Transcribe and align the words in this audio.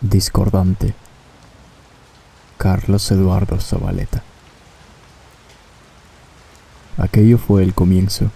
discordante. 0.00 0.94
Carlos 2.56 3.10
Eduardo 3.10 3.60
Zabaleta. 3.60 4.22
Aquello 6.96 7.38
fue 7.38 7.62
el 7.62 7.74
comienzo. 7.74 8.30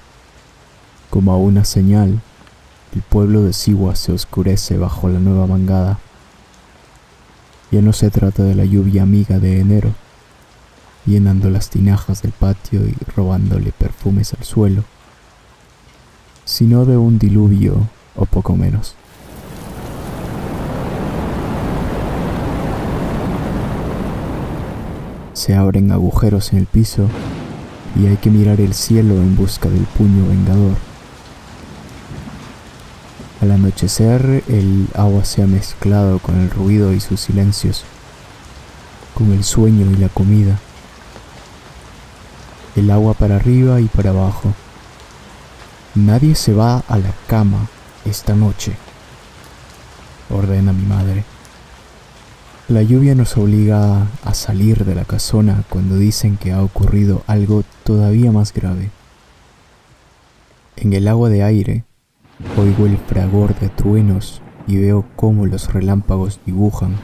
Como 1.10 1.32
a 1.32 1.36
una 1.36 1.64
señal, 1.64 2.20
el 2.94 3.02
pueblo 3.02 3.42
de 3.42 3.52
Siwa 3.52 3.94
se 3.96 4.12
oscurece 4.12 4.76
bajo 4.76 5.08
la 5.08 5.18
nueva 5.18 5.46
mangada. 5.46 5.98
Ya 7.70 7.80
no 7.80 7.92
se 7.92 8.10
trata 8.10 8.42
de 8.42 8.54
la 8.54 8.64
lluvia 8.64 9.02
amiga 9.02 9.38
de 9.38 9.60
enero, 9.60 9.94
llenando 11.06 11.50
las 11.50 11.70
tinajas 11.70 12.22
del 12.22 12.32
patio 12.32 12.86
y 12.86 12.94
robándole 13.16 13.72
perfumes 13.72 14.34
al 14.34 14.44
suelo, 14.44 14.84
sino 16.44 16.84
de 16.84 16.96
un 16.96 17.18
diluvio 17.18 17.88
o 18.16 18.26
poco 18.26 18.54
menos. 18.54 18.96
Se 25.44 25.54
abren 25.54 25.92
agujeros 25.92 26.54
en 26.54 26.60
el 26.60 26.64
piso 26.64 27.06
y 28.00 28.06
hay 28.06 28.16
que 28.16 28.30
mirar 28.30 28.62
el 28.62 28.72
cielo 28.72 29.12
en 29.16 29.36
busca 29.36 29.68
del 29.68 29.82
puño 29.82 30.26
vengador. 30.26 30.74
Al 33.42 33.50
anochecer 33.50 34.42
el 34.48 34.88
agua 34.94 35.26
se 35.26 35.42
ha 35.42 35.46
mezclado 35.46 36.18
con 36.18 36.40
el 36.40 36.48
ruido 36.48 36.94
y 36.94 37.00
sus 37.00 37.20
silencios, 37.20 37.84
con 39.12 39.32
el 39.32 39.44
sueño 39.44 39.84
y 39.90 39.96
la 39.96 40.08
comida. 40.08 40.58
El 42.74 42.90
agua 42.90 43.12
para 43.12 43.36
arriba 43.36 43.82
y 43.82 43.84
para 43.88 44.12
abajo. 44.12 44.54
Nadie 45.94 46.36
se 46.36 46.54
va 46.54 46.84
a 46.88 46.96
la 46.96 47.12
cama 47.26 47.66
esta 48.06 48.34
noche, 48.34 48.74
ordena 50.30 50.72
mi 50.72 50.86
madre. 50.86 51.33
La 52.66 52.82
lluvia 52.82 53.14
nos 53.14 53.36
obliga 53.36 54.06
a 54.24 54.32
salir 54.32 54.86
de 54.86 54.94
la 54.94 55.04
casona 55.04 55.64
cuando 55.68 55.96
dicen 55.96 56.38
que 56.38 56.50
ha 56.50 56.62
ocurrido 56.62 57.22
algo 57.26 57.62
todavía 57.84 58.32
más 58.32 58.54
grave. 58.54 58.90
En 60.76 60.94
el 60.94 61.06
agua 61.06 61.28
de 61.28 61.42
aire 61.42 61.84
oigo 62.56 62.86
el 62.86 62.96
fragor 62.96 63.54
de 63.58 63.68
truenos 63.68 64.40
y 64.66 64.78
veo 64.78 65.04
cómo 65.14 65.44
los 65.44 65.74
relámpagos 65.74 66.40
dibujan, 66.46 66.96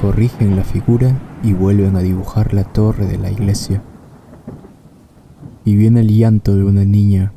corrigen 0.00 0.56
la 0.56 0.64
figura 0.64 1.20
y 1.42 1.52
vuelven 1.52 1.94
a 1.94 2.00
dibujar 2.00 2.54
la 2.54 2.64
torre 2.64 3.04
de 3.04 3.18
la 3.18 3.30
iglesia. 3.30 3.82
Y 5.66 5.76
viene 5.76 6.00
el 6.00 6.08
llanto 6.08 6.56
de 6.56 6.64
una 6.64 6.86
niña, 6.86 7.34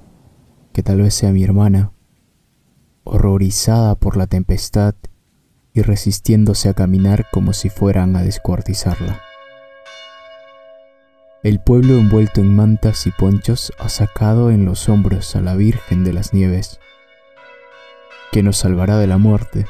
que 0.72 0.84
tal 0.84 1.02
vez 1.02 1.16
sea 1.16 1.34
mi 1.34 1.44
hermana, 1.44 1.92
horrorizada 3.04 3.96
por 3.96 4.16
la 4.16 4.28
tempestad 4.28 4.96
y 5.76 5.82
resistiéndose 5.82 6.70
a 6.70 6.74
caminar 6.74 7.28
como 7.32 7.52
si 7.52 7.70
fueran 7.70 8.16
a 8.16 8.24
descuartizarla. 8.24 9.22
El 11.44 11.60
pueblo 11.60 11.96
envuelto 11.96 12.40
en 12.40 12.56
mantas 12.56 13.06
y 13.06 13.12
ponchos 13.12 13.74
ha 13.78 13.90
sacado 13.90 14.50
en 14.50 14.64
los 14.66 14.88
hombros 14.88 15.36
a 15.36 15.42
la 15.42 15.54
Virgen 15.54 16.06
de 16.06 16.14
las 16.14 16.34
Nieves, 16.34 16.80
que 18.32 18.42
nos 18.42 18.58
salvará 18.58 18.98
de 18.98 19.08
la 19.08 19.18
muerte. 19.18 19.68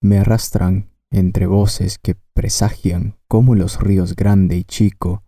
Me 0.00 0.20
arrastran 0.20 0.90
entre 1.10 1.46
voces 1.46 1.98
que 1.98 2.14
presagian 2.34 3.18
cómo 3.26 3.56
los 3.56 3.80
ríos 3.80 4.14
grande 4.14 4.56
y 4.56 4.64
chico 4.64 5.24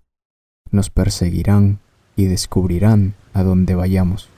nos 0.70 0.91
perseguirán 0.91 1.81
y 2.15 2.27
descubrirán 2.27 3.15
a 3.34 3.42
dónde 3.42 3.75
vayamos. 3.75 4.28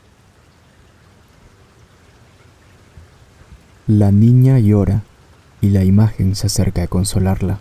La 3.88 4.12
niña 4.12 4.60
llora 4.60 5.02
y 5.60 5.70
la 5.70 5.82
imagen 5.82 6.36
se 6.36 6.46
acerca 6.46 6.84
a 6.84 6.86
consolarla. 6.86 7.58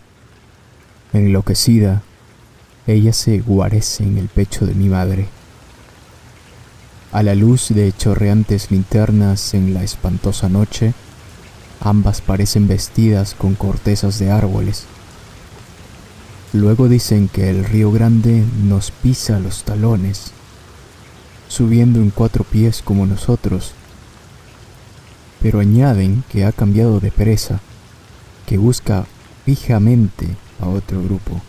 Enloquecida, 1.14 2.04
ella 2.86 3.12
se 3.12 3.40
guarece 3.40 4.04
en 4.04 4.20
el 4.20 4.28
pecho 4.28 4.68
de 4.68 4.76
mi 4.76 4.88
madre. 4.88 5.28
A 7.12 7.24
la 7.24 7.34
luz 7.34 7.70
de 7.70 7.92
chorreantes 7.92 8.70
linternas 8.70 9.56
en 9.56 9.74
la 9.74 9.82
espantosa 9.82 10.48
noche, 10.48 10.94
ambas 11.80 12.22
parecen 12.22 12.68
vestidas 12.68 13.34
con 13.34 13.56
cortezas 13.56 14.20
de 14.20 14.30
árboles. 14.30 14.84
Luego 16.54 16.88
dicen 16.88 17.30
que 17.30 17.50
el 17.50 17.66
río 17.66 17.92
Grande 17.92 18.44
nos 18.64 18.92
pisa 18.92 19.40
los 19.40 19.64
talones, 19.64 20.34
subiendo 21.48 22.00
en 22.00 22.12
cuatro 22.12 22.44
pies 22.44 22.84
como 22.84 23.08
nosotros 23.08 23.74
pero 25.42 25.60
añaden 25.60 26.24
que 26.30 26.46
ha 26.46 26.52
cambiado 26.52 27.00
de 27.00 27.12
presa, 27.12 27.60
que 28.46 28.58
busca 28.58 29.06
fijamente 29.46 30.28
a 30.60 30.68
otro 30.68 31.04
grupo. 31.04 31.42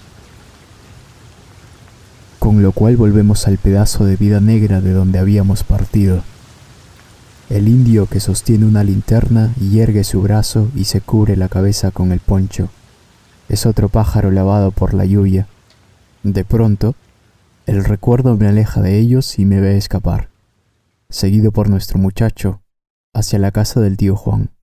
Con 2.38 2.62
lo 2.62 2.72
cual 2.72 2.96
volvemos 2.96 3.46
al 3.46 3.58
pedazo 3.58 4.04
de 4.04 4.16
vida 4.16 4.40
negra 4.40 4.80
de 4.80 4.92
donde 4.92 5.18
habíamos 5.18 5.62
partido. 5.62 6.22
El 7.50 7.68
indio 7.68 8.06
que 8.06 8.18
sostiene 8.18 8.64
una 8.64 8.82
linterna 8.82 9.52
y 9.60 9.70
yergue 9.70 10.04
su 10.04 10.22
brazo 10.22 10.68
y 10.74 10.84
se 10.84 11.00
cubre 11.00 11.36
la 11.36 11.48
cabeza 11.48 11.90
con 11.90 12.10
el 12.10 12.20
poncho. 12.20 12.70
Es 13.48 13.66
otro 13.66 13.88
pájaro 13.90 14.30
lavado 14.30 14.70
por 14.70 14.94
la 14.94 15.04
lluvia. 15.04 15.46
De 16.22 16.44
pronto, 16.44 16.94
el 17.66 17.84
recuerdo 17.84 18.36
me 18.36 18.48
aleja 18.48 18.80
de 18.80 18.98
ellos 18.98 19.38
y 19.38 19.44
me 19.44 19.60
ve 19.60 19.76
escapar, 19.76 20.28
seguido 21.10 21.52
por 21.52 21.68
nuestro 21.68 21.98
muchacho, 21.98 22.60
hacia 23.14 23.38
la 23.38 23.50
casa 23.50 23.80
del 23.80 23.96
tío 23.96 24.16
Juan. 24.16 24.54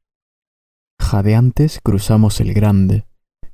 Jadeantes 1.00 1.80
cruzamos 1.84 2.40
el 2.40 2.54
grande, 2.54 3.06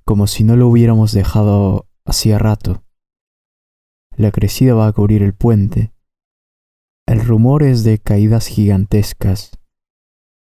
como 0.03 0.28
si 0.28 0.44
no 0.44 0.56
lo 0.56 0.67
hubiéramos 0.67 1.11
dejado 1.11 1.88
hacía 2.06 2.39
rato. 2.39 2.83
La 4.16 4.31
crecida 4.31 4.73
va 4.73 4.88
a 4.88 4.94
cubrir 4.94 5.23
el 5.23 5.34
puente. 5.34 5.94
El 7.07 7.25
rumor 7.25 7.63
es 7.63 7.84
de 7.84 8.00
caídas 8.00 8.47
gigantescas. 8.47 9.51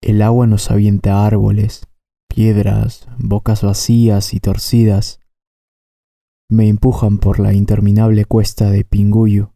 El 0.02 0.22
agua 0.22 0.46
nos 0.46 0.70
avienta 0.70 1.26
árboles, 1.26 1.88
piedras, 2.28 3.08
bocas 3.18 3.62
vacías 3.62 4.34
y 4.34 4.40
torcidas. 4.40 5.20
Me 6.48 6.68
empujan 6.68 7.18
por 7.18 7.40
la 7.40 7.52
interminable 7.54 8.24
cuesta 8.26 8.70
de 8.70 8.84
Pinguyo. 8.84 9.54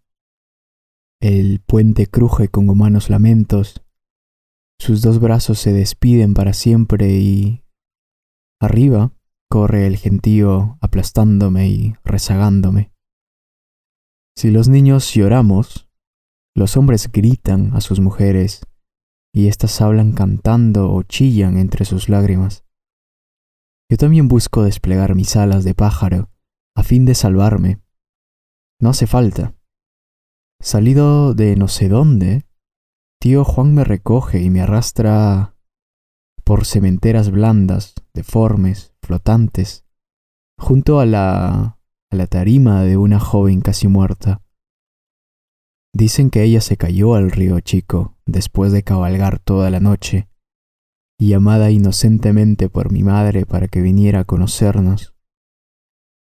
El 1.20 1.60
puente 1.60 2.06
cruje 2.06 2.48
con 2.48 2.68
humanos 2.70 3.10
lamentos 3.10 3.82
sus 4.80 5.02
dos 5.02 5.20
brazos 5.20 5.58
se 5.58 5.72
despiden 5.72 6.32
para 6.32 6.54
siempre 6.54 7.10
y... 7.10 7.62
Arriba 8.60 9.12
corre 9.50 9.86
el 9.86 9.96
gentío 9.96 10.78
aplastándome 10.80 11.68
y 11.68 11.94
rezagándome. 12.02 12.90
Si 14.36 14.50
los 14.50 14.68
niños 14.68 15.12
lloramos, 15.12 15.88
los 16.56 16.76
hombres 16.76 17.10
gritan 17.12 17.74
a 17.74 17.80
sus 17.80 18.00
mujeres 18.00 18.62
y 19.34 19.48
éstas 19.48 19.80
hablan 19.80 20.12
cantando 20.12 20.90
o 20.90 21.02
chillan 21.02 21.58
entre 21.58 21.84
sus 21.84 22.08
lágrimas. 22.08 22.64
Yo 23.90 23.98
también 23.98 24.28
busco 24.28 24.62
desplegar 24.62 25.14
mis 25.14 25.36
alas 25.36 25.62
de 25.64 25.74
pájaro 25.74 26.30
a 26.74 26.82
fin 26.82 27.04
de 27.04 27.14
salvarme. 27.14 27.82
No 28.80 28.90
hace 28.90 29.06
falta. 29.06 29.54
Salido 30.62 31.34
de 31.34 31.56
no 31.56 31.68
sé 31.68 31.88
dónde, 31.88 32.46
Tío 33.22 33.44
Juan 33.44 33.74
me 33.74 33.84
recoge 33.84 34.40
y 34.40 34.48
me 34.48 34.62
arrastra 34.62 35.54
por 36.42 36.64
cementeras 36.64 37.30
blandas, 37.30 37.94
deformes, 38.14 38.94
flotantes, 39.02 39.84
junto 40.58 41.00
a 41.00 41.06
la, 41.06 41.78
a 42.10 42.16
la 42.16 42.26
tarima 42.26 42.82
de 42.82 42.96
una 42.96 43.20
joven 43.20 43.60
casi 43.60 43.88
muerta. 43.88 44.40
Dicen 45.92 46.30
que 46.30 46.44
ella 46.44 46.62
se 46.62 46.78
cayó 46.78 47.14
al 47.14 47.30
río 47.30 47.60
Chico 47.60 48.16
después 48.24 48.72
de 48.72 48.84
cabalgar 48.84 49.38
toda 49.38 49.68
la 49.68 49.80
noche, 49.80 50.30
llamada 51.18 51.70
inocentemente 51.70 52.70
por 52.70 52.90
mi 52.90 53.02
madre 53.02 53.44
para 53.44 53.68
que 53.68 53.82
viniera 53.82 54.20
a 54.20 54.24
conocernos. 54.24 55.14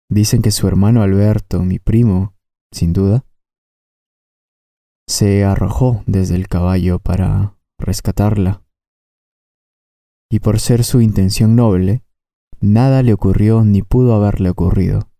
Dicen 0.08 0.40
que 0.40 0.50
su 0.50 0.66
hermano 0.66 1.02
Alberto, 1.02 1.62
mi 1.62 1.78
primo, 1.78 2.34
sin 2.72 2.94
duda, 2.94 3.26
se 5.10 5.42
arrojó 5.42 6.04
desde 6.06 6.36
el 6.36 6.46
caballo 6.46 7.00
para 7.00 7.56
rescatarla. 7.80 8.62
Y 10.30 10.38
por 10.38 10.60
ser 10.60 10.84
su 10.84 11.00
intención 11.00 11.56
noble, 11.56 12.04
nada 12.60 13.02
le 13.02 13.12
ocurrió 13.12 13.64
ni 13.64 13.82
pudo 13.82 14.14
haberle 14.14 14.50
ocurrido. 14.50 15.10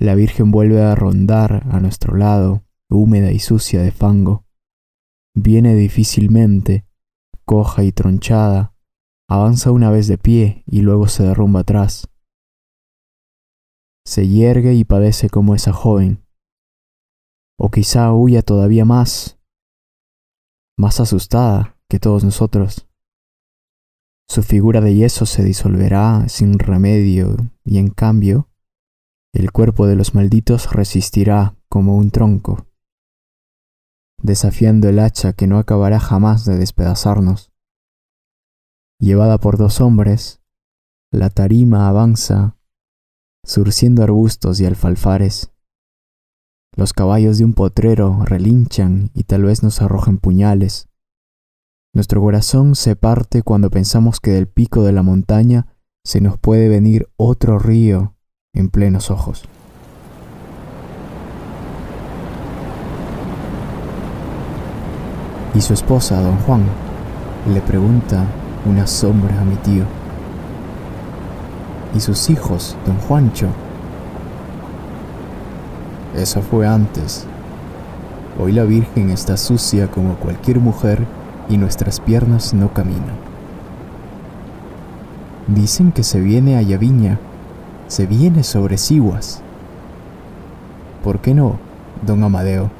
La 0.00 0.14
Virgen 0.14 0.50
vuelve 0.50 0.80
a 0.80 0.94
rondar 0.94 1.66
a 1.70 1.78
nuestro 1.80 2.16
lado, 2.16 2.64
húmeda 2.88 3.32
y 3.32 3.38
sucia 3.38 3.82
de 3.82 3.92
fango. 3.92 4.46
Viene 5.34 5.74
difícilmente, 5.74 6.86
coja 7.44 7.84
y 7.84 7.92
tronchada, 7.92 8.72
avanza 9.28 9.72
una 9.72 9.90
vez 9.90 10.08
de 10.08 10.16
pie 10.16 10.64
y 10.66 10.80
luego 10.80 11.06
se 11.06 11.22
derrumba 11.22 11.60
atrás. 11.60 12.08
Se 14.06 14.26
yergue 14.26 14.72
y 14.72 14.84
padece 14.84 15.28
como 15.28 15.54
esa 15.54 15.74
joven, 15.74 16.24
o 17.62 17.70
quizá 17.70 18.14
huya 18.14 18.40
todavía 18.40 18.86
más. 18.86 19.38
más 20.78 20.98
asustada 20.98 21.76
que 21.90 21.98
todos 21.98 22.24
nosotros. 22.24 22.88
Su 24.26 24.42
figura 24.42 24.80
de 24.80 24.94
yeso 24.94 25.26
se 25.26 25.44
disolverá 25.44 26.26
sin 26.30 26.58
remedio 26.58 27.36
y 27.62 27.76
en 27.76 27.90
cambio 27.90 28.48
el 29.34 29.52
cuerpo 29.52 29.86
de 29.86 29.94
los 29.94 30.14
malditos 30.14 30.72
resistirá 30.72 31.54
como 31.68 31.98
un 31.98 32.10
tronco, 32.10 32.66
desafiando 34.22 34.88
el 34.88 34.98
hacha 34.98 35.34
que 35.34 35.46
no 35.46 35.58
acabará 35.58 36.00
jamás 36.00 36.46
de 36.46 36.56
despedazarnos. 36.56 37.52
Llevada 38.98 39.36
por 39.36 39.58
dos 39.58 39.82
hombres, 39.82 40.40
la 41.12 41.28
tarima 41.28 41.88
avanza, 41.90 42.56
surciendo 43.44 44.02
arbustos 44.02 44.60
y 44.60 44.64
alfalfares. 44.64 45.52
Los 46.76 46.92
caballos 46.92 47.38
de 47.38 47.44
un 47.44 47.52
potrero 47.52 48.24
relinchan 48.24 49.10
y 49.12 49.24
tal 49.24 49.42
vez 49.42 49.62
nos 49.62 49.82
arrojen 49.82 50.18
puñales. 50.18 50.88
Nuestro 51.92 52.20
corazón 52.20 52.76
se 52.76 52.94
parte 52.94 53.42
cuando 53.42 53.70
pensamos 53.70 54.20
que 54.20 54.30
del 54.30 54.46
pico 54.46 54.84
de 54.84 54.92
la 54.92 55.02
montaña 55.02 55.66
se 56.04 56.20
nos 56.20 56.38
puede 56.38 56.68
venir 56.68 57.08
otro 57.16 57.58
río 57.58 58.14
en 58.54 58.70
plenos 58.70 59.10
ojos. 59.10 59.48
¿Y 65.54 65.60
su 65.60 65.74
esposa, 65.74 66.22
don 66.22 66.36
Juan? 66.38 66.62
Le 67.52 67.60
pregunta 67.60 68.24
una 68.64 68.86
sombra 68.86 69.40
a 69.40 69.44
mi 69.44 69.56
tío. 69.56 69.84
¿Y 71.96 71.98
sus 71.98 72.30
hijos, 72.30 72.76
don 72.86 72.96
Juancho? 72.98 73.48
Eso 76.16 76.42
fue 76.42 76.66
antes. 76.66 77.26
Hoy 78.38 78.52
la 78.52 78.64
Virgen 78.64 79.10
está 79.10 79.36
sucia 79.36 79.88
como 79.88 80.14
cualquier 80.14 80.58
mujer 80.58 81.06
y 81.48 81.56
nuestras 81.56 82.00
piernas 82.00 82.52
no 82.54 82.72
caminan. 82.72 83.30
Dicen 85.46 85.92
que 85.92 86.02
se 86.02 86.20
viene 86.20 86.56
a 86.56 86.62
Yaviña, 86.62 87.18
se 87.86 88.06
viene 88.06 88.42
sobre 88.42 88.78
Siguas. 88.78 89.42
¿Por 91.04 91.20
qué 91.20 91.34
no, 91.34 91.58
don 92.06 92.22
Amadeo? 92.22 92.70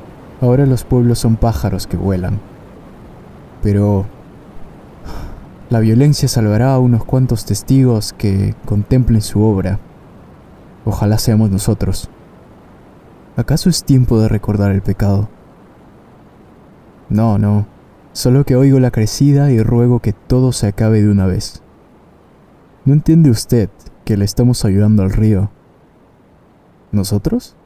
Ahora 0.40 0.66
los 0.66 0.84
pueblos 0.84 1.18
son 1.18 1.36
pájaros 1.36 1.86
que 1.86 1.96
vuelan. 1.96 2.38
Pero 3.62 4.06
la 5.68 5.80
violencia 5.80 6.28
salvará 6.28 6.74
a 6.74 6.78
unos 6.78 7.04
cuantos 7.04 7.44
testigos 7.44 8.12
que 8.12 8.54
contemplen 8.64 9.20
su 9.20 9.42
obra. 9.42 9.78
Ojalá 10.84 11.18
seamos 11.18 11.50
nosotros. 11.50 12.08
¿Acaso 13.40 13.70
es 13.70 13.84
tiempo 13.84 14.20
de 14.20 14.28
recordar 14.28 14.70
el 14.70 14.82
pecado? 14.82 15.30
No, 17.08 17.38
no, 17.38 17.66
solo 18.12 18.44
que 18.44 18.54
oigo 18.54 18.78
la 18.80 18.90
crecida 18.90 19.50
y 19.50 19.62
ruego 19.62 20.00
que 20.00 20.12
todo 20.12 20.52
se 20.52 20.66
acabe 20.66 21.00
de 21.00 21.08
una 21.08 21.24
vez. 21.24 21.62
¿No 22.84 22.92
entiende 22.92 23.30
usted 23.30 23.70
que 24.04 24.18
le 24.18 24.26
estamos 24.26 24.66
ayudando 24.66 25.02
al 25.02 25.10
río? 25.10 25.50
¿Nosotros? 26.92 27.56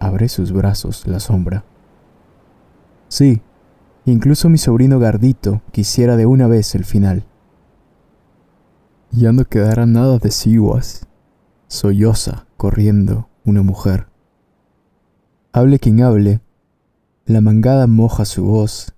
Abre 0.00 0.28
sus 0.28 0.50
brazos 0.50 1.06
la 1.06 1.20
sombra. 1.20 1.64
Sí, 3.06 3.40
incluso 4.04 4.48
mi 4.48 4.58
sobrino 4.58 4.98
Gardito 4.98 5.62
quisiera 5.70 6.16
de 6.16 6.26
una 6.26 6.48
vez 6.48 6.74
el 6.74 6.84
final. 6.84 7.24
Ya 9.12 9.30
no 9.30 9.44
quedará 9.44 9.86
nada 9.86 10.18
de 10.18 10.32
Siguas, 10.32 11.06
solloza 11.68 12.46
corriendo 12.56 13.28
una 13.44 13.62
mujer. 13.62 14.08
Hable 15.56 15.78
quien 15.78 16.02
hable, 16.02 16.40
la 17.26 17.40
mangada 17.40 17.86
moja 17.86 18.24
su 18.24 18.42
voz 18.42 18.92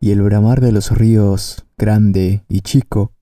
y 0.00 0.10
el 0.10 0.22
bramar 0.22 0.60
de 0.60 0.72
los 0.72 0.90
ríos, 0.90 1.64
grande 1.78 2.42
y 2.48 2.62
chico, 2.62 3.12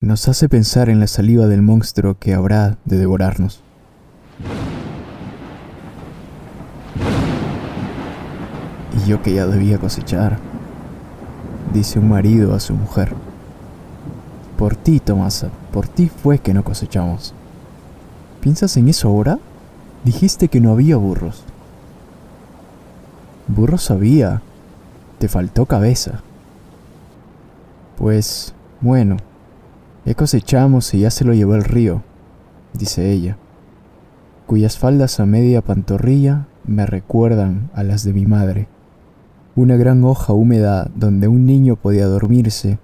nos 0.00 0.28
hace 0.28 0.48
pensar 0.48 0.88
en 0.88 0.98
la 0.98 1.08
saliva 1.08 1.46
del 1.46 1.60
monstruo 1.60 2.16
que 2.18 2.32
habrá 2.32 2.78
de 2.86 2.96
devorarnos. 2.96 3.60
Y 8.96 9.10
yo 9.10 9.20
que 9.20 9.34
ya 9.34 9.46
debía 9.46 9.76
cosechar, 9.76 10.38
dice 11.74 11.98
un 11.98 12.08
marido 12.08 12.54
a 12.54 12.60
su 12.60 12.72
mujer. 12.72 13.12
Por 14.56 14.74
ti, 14.74 15.00
Tomasa, 15.00 15.50
por 15.70 15.86
ti 15.86 16.08
fue 16.08 16.38
que 16.38 16.54
no 16.54 16.64
cosechamos. 16.64 17.34
¿Piensas 18.40 18.74
en 18.78 18.88
eso 18.88 19.08
ahora? 19.08 19.38
Dijiste 20.02 20.48
que 20.48 20.62
no 20.62 20.72
había 20.72 20.96
burros. 20.96 21.44
Burros 23.54 23.90
había. 23.90 24.42
Te 25.18 25.28
faltó 25.28 25.66
cabeza. 25.66 26.22
Pues, 27.96 28.54
bueno, 28.80 29.18
ya 30.04 30.14
cosechamos 30.14 30.92
y 30.94 31.00
ya 31.00 31.10
se 31.10 31.24
lo 31.24 31.32
llevó 31.34 31.54
el 31.54 31.62
río, 31.62 32.02
dice 32.72 33.12
ella, 33.12 33.36
cuyas 34.46 34.78
faldas 34.78 35.20
a 35.20 35.26
media 35.26 35.60
pantorrilla 35.62 36.46
me 36.64 36.86
recuerdan 36.86 37.70
a 37.74 37.84
las 37.84 38.02
de 38.02 38.12
mi 38.12 38.26
madre. 38.26 38.66
Una 39.54 39.76
gran 39.76 40.02
hoja 40.02 40.32
húmeda 40.32 40.90
donde 40.96 41.28
un 41.28 41.46
niño 41.46 41.76
podía 41.76 42.06
dormirse, 42.06 42.78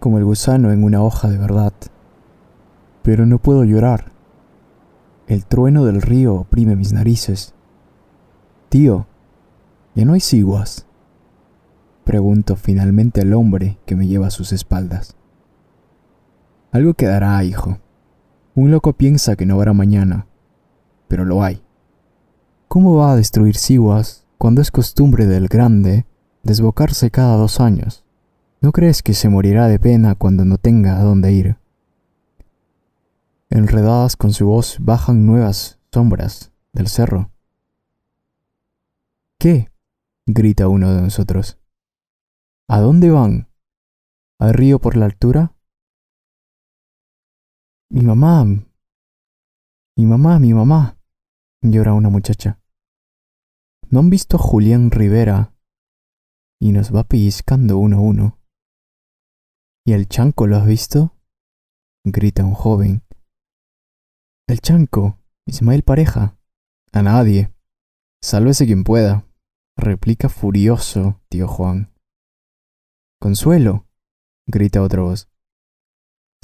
como 0.00 0.18
el 0.18 0.24
gusano 0.24 0.72
en 0.72 0.84
una 0.84 1.02
hoja 1.02 1.28
de 1.28 1.38
verdad. 1.38 1.72
Pero 3.02 3.26
no 3.26 3.38
puedo 3.38 3.64
llorar. 3.64 4.12
El 5.26 5.44
trueno 5.44 5.84
del 5.84 6.00
río 6.00 6.34
oprime 6.36 6.76
mis 6.76 6.92
narices. 6.92 7.52
Tío, 8.68 9.06
¿ya 9.96 10.04
no 10.04 10.12
hay 10.12 10.20
siguas? 10.20 10.86
Pregunto 12.04 12.54
finalmente 12.54 13.22
al 13.22 13.32
hombre 13.32 13.78
que 13.86 13.96
me 13.96 14.06
lleva 14.06 14.28
a 14.28 14.30
sus 14.30 14.52
espaldas. 14.52 15.16
Algo 16.70 16.94
quedará, 16.94 17.42
hijo. 17.42 17.78
Un 18.54 18.70
loco 18.70 18.92
piensa 18.92 19.36
que 19.36 19.46
no 19.46 19.54
habrá 19.54 19.72
mañana, 19.72 20.26
pero 21.08 21.24
lo 21.24 21.42
hay. 21.42 21.64
¿Cómo 22.68 22.94
va 22.96 23.12
a 23.12 23.16
destruir 23.16 23.56
Siguas 23.56 24.26
cuando 24.38 24.60
es 24.60 24.70
costumbre 24.70 25.26
del 25.26 25.48
grande 25.48 26.06
desbocarse 26.42 27.10
cada 27.10 27.36
dos 27.36 27.58
años? 27.58 28.04
¿No 28.60 28.72
crees 28.72 29.02
que 29.02 29.14
se 29.14 29.30
morirá 29.30 29.66
de 29.66 29.78
pena 29.78 30.14
cuando 30.14 30.44
no 30.44 30.58
tenga 30.58 31.00
a 31.00 31.02
dónde 31.02 31.32
ir? 31.32 31.56
Enredadas 33.48 34.16
con 34.16 34.32
su 34.32 34.46
voz 34.46 34.76
bajan 34.80 35.24
nuevas 35.24 35.78
sombras 35.90 36.52
del 36.72 36.88
cerro. 36.88 37.30
¿Qué? 39.38 39.70
Grita 40.26 40.68
uno 40.68 40.92
de 40.92 41.02
nosotros. 41.02 41.58
¿A 42.68 42.80
dónde 42.80 43.10
van? 43.10 43.48
¿Al 44.40 44.54
río 44.54 44.80
por 44.80 44.96
la 44.96 45.06
altura? 45.06 45.56
Mi 47.90 48.02
mamá. 48.02 48.44
Mi 49.96 50.04
mamá, 50.04 50.38
mi 50.38 50.52
mamá. 50.52 50.98
llora 51.62 51.94
una 51.94 52.08
muchacha. 52.08 52.60
¿No 53.88 54.00
han 54.00 54.10
visto 54.10 54.36
a 54.36 54.40
Julián 54.40 54.90
Rivera? 54.90 55.54
Y 56.60 56.72
nos 56.72 56.94
va 56.94 57.04
pellizcando 57.04 57.78
uno 57.78 57.98
a 57.98 58.00
uno. 58.00 58.38
¿Y 59.86 59.92
el 59.92 60.08
chanco 60.08 60.46
lo 60.46 60.56
has 60.56 60.66
visto? 60.66 61.12
grita 62.04 62.44
un 62.44 62.54
joven. 62.54 63.02
El 64.48 64.60
chanco, 64.60 65.18
Ismael 65.46 65.82
Pareja. 65.82 66.38
A 66.92 67.02
nadie. 67.02 67.52
Sálvese 68.22 68.66
quien 68.66 68.84
pueda, 68.84 69.25
replica 69.76 70.28
furioso 70.28 71.20
tío 71.28 71.48
Juan. 71.48 71.92
Consuelo, 73.20 73.86
grita 74.46 74.82
otra 74.82 75.02
voz 75.02 75.28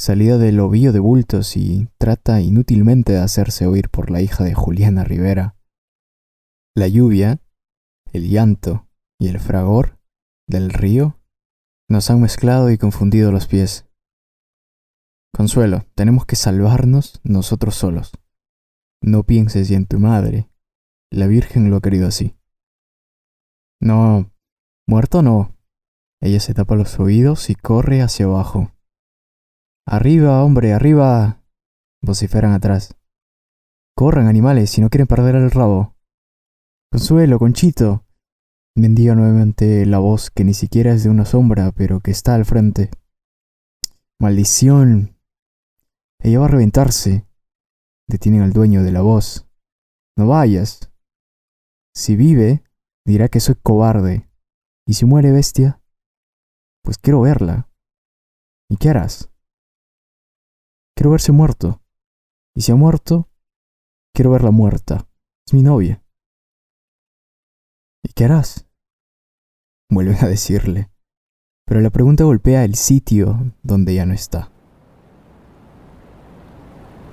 salida 0.03 0.37
del 0.37 0.59
ovillo 0.59 0.93
de 0.93 0.99
bultos 0.99 1.57
y 1.57 1.89
trata 1.97 2.41
inútilmente 2.41 3.13
de 3.13 3.21
hacerse 3.21 3.69
oír 3.69 3.89
por 3.89 4.11
la 4.11 4.21
hija 4.21 4.43
de 4.43 4.53
Juliana 4.53 5.05
Rivera. 5.05 5.55
La 6.75 6.89
lluvia, 6.89 7.41
el 8.13 8.29
llanto 8.29 8.89
y 9.21 9.29
el 9.29 9.39
fragor 9.39 10.01
del 10.49 10.71
río 10.71 11.21
nos 11.89 12.11
han 12.11 12.21
mezclado 12.21 12.73
y 12.73 12.79
confundido 12.79 13.31
los 13.31 13.47
pies. 13.47 13.87
Consuelo, 15.33 15.87
tenemos 15.95 16.27
que 16.27 16.35
salvarnos 16.35 17.21
nosotros 17.23 17.77
solos. 17.77 18.11
No 19.01 19.23
pienses 19.23 19.69
ya 19.69 19.77
en 19.77 19.87
tu 19.87 20.01
madre. 20.01 20.51
La 21.11 21.29
Virgen 21.29 21.71
lo 21.71 21.77
ha 21.77 21.81
querido 21.81 22.09
así. 22.09 22.35
No, 23.83 24.31
muerto 24.87 25.23
no. 25.23 25.57
Ella 26.21 26.39
se 26.39 26.55
tapa 26.55 26.77
los 26.77 27.01
oídos 27.01 27.51
y 27.51 27.57
corre 27.57 28.01
hacia 28.01 28.27
abajo, 28.27 28.73
Arriba, 29.85 30.45
hombre, 30.45 30.73
arriba. 30.73 31.43
vociferan 32.01 32.53
atrás. 32.53 32.95
Corran, 33.97 34.29
animales, 34.29 34.71
si 34.71 34.81
no 34.81 34.89
quieren 34.89 35.09
perder 35.09 35.35
el 35.35 35.51
rabo. 35.51 35.97
Consuelo, 36.93 37.41
Conchito. 37.41 38.07
Mendiga 38.77 39.17
nuevamente 39.17 39.85
la 39.85 39.99
voz 39.99 40.31
que 40.31 40.45
ni 40.45 40.55
siquiera 40.55 40.93
es 40.93 41.03
de 41.03 41.11
una 41.11 41.25
sombra, 41.25 41.73
pero 41.73 41.99
que 41.99 42.13
está 42.13 42.37
al 42.37 42.45
frente. 42.45 42.91
Maldición. 44.21 45.19
Ella 46.21 46.39
va 46.39 46.45
a 46.45 46.49
reventarse. 46.49 47.27
Detienen 48.09 48.43
al 48.43 48.53
dueño 48.53 48.85
de 48.85 48.93
la 48.93 49.03
voz. 49.03 49.49
No 50.17 50.29
vayas. 50.29 50.93
Si 51.95 52.15
vive, 52.15 52.63
dirá 53.05 53.29
que 53.29 53.41
soy 53.41 53.57
cobarde. 53.57 54.29
¿Y 54.87 54.95
si 54.95 55.05
muere 55.05 55.33
bestia? 55.33 55.81
Pues 56.83 56.99
quiero 56.99 57.21
verla. 57.21 57.69
¿Y 58.69 58.77
qué 58.77 58.91
harás? 58.91 59.31
Quiero 60.97 61.11
verse 61.11 61.33
muerto. 61.33 61.83
Y 62.55 62.63
si 62.63 62.73
ha 62.73 62.75
muerto, 62.75 63.29
quiero 64.15 64.31
verla 64.31 64.51
muerta. 64.51 65.09
Es 65.47 65.55
mi 65.55 65.63
novia. 65.63 66.05
¿Y 68.05 68.13
qué 68.13 68.25
harás? 68.25 68.69
Vuelven 69.91 70.17
a 70.23 70.29
decirle. 70.29 70.91
Pero 71.67 71.81
la 71.81 71.91
pregunta 71.91 72.25
golpea 72.25 72.65
el 72.65 72.75
sitio 72.75 73.53
donde 73.63 73.95
ya 73.95 74.05
no 74.05 74.15
está. 74.15 74.51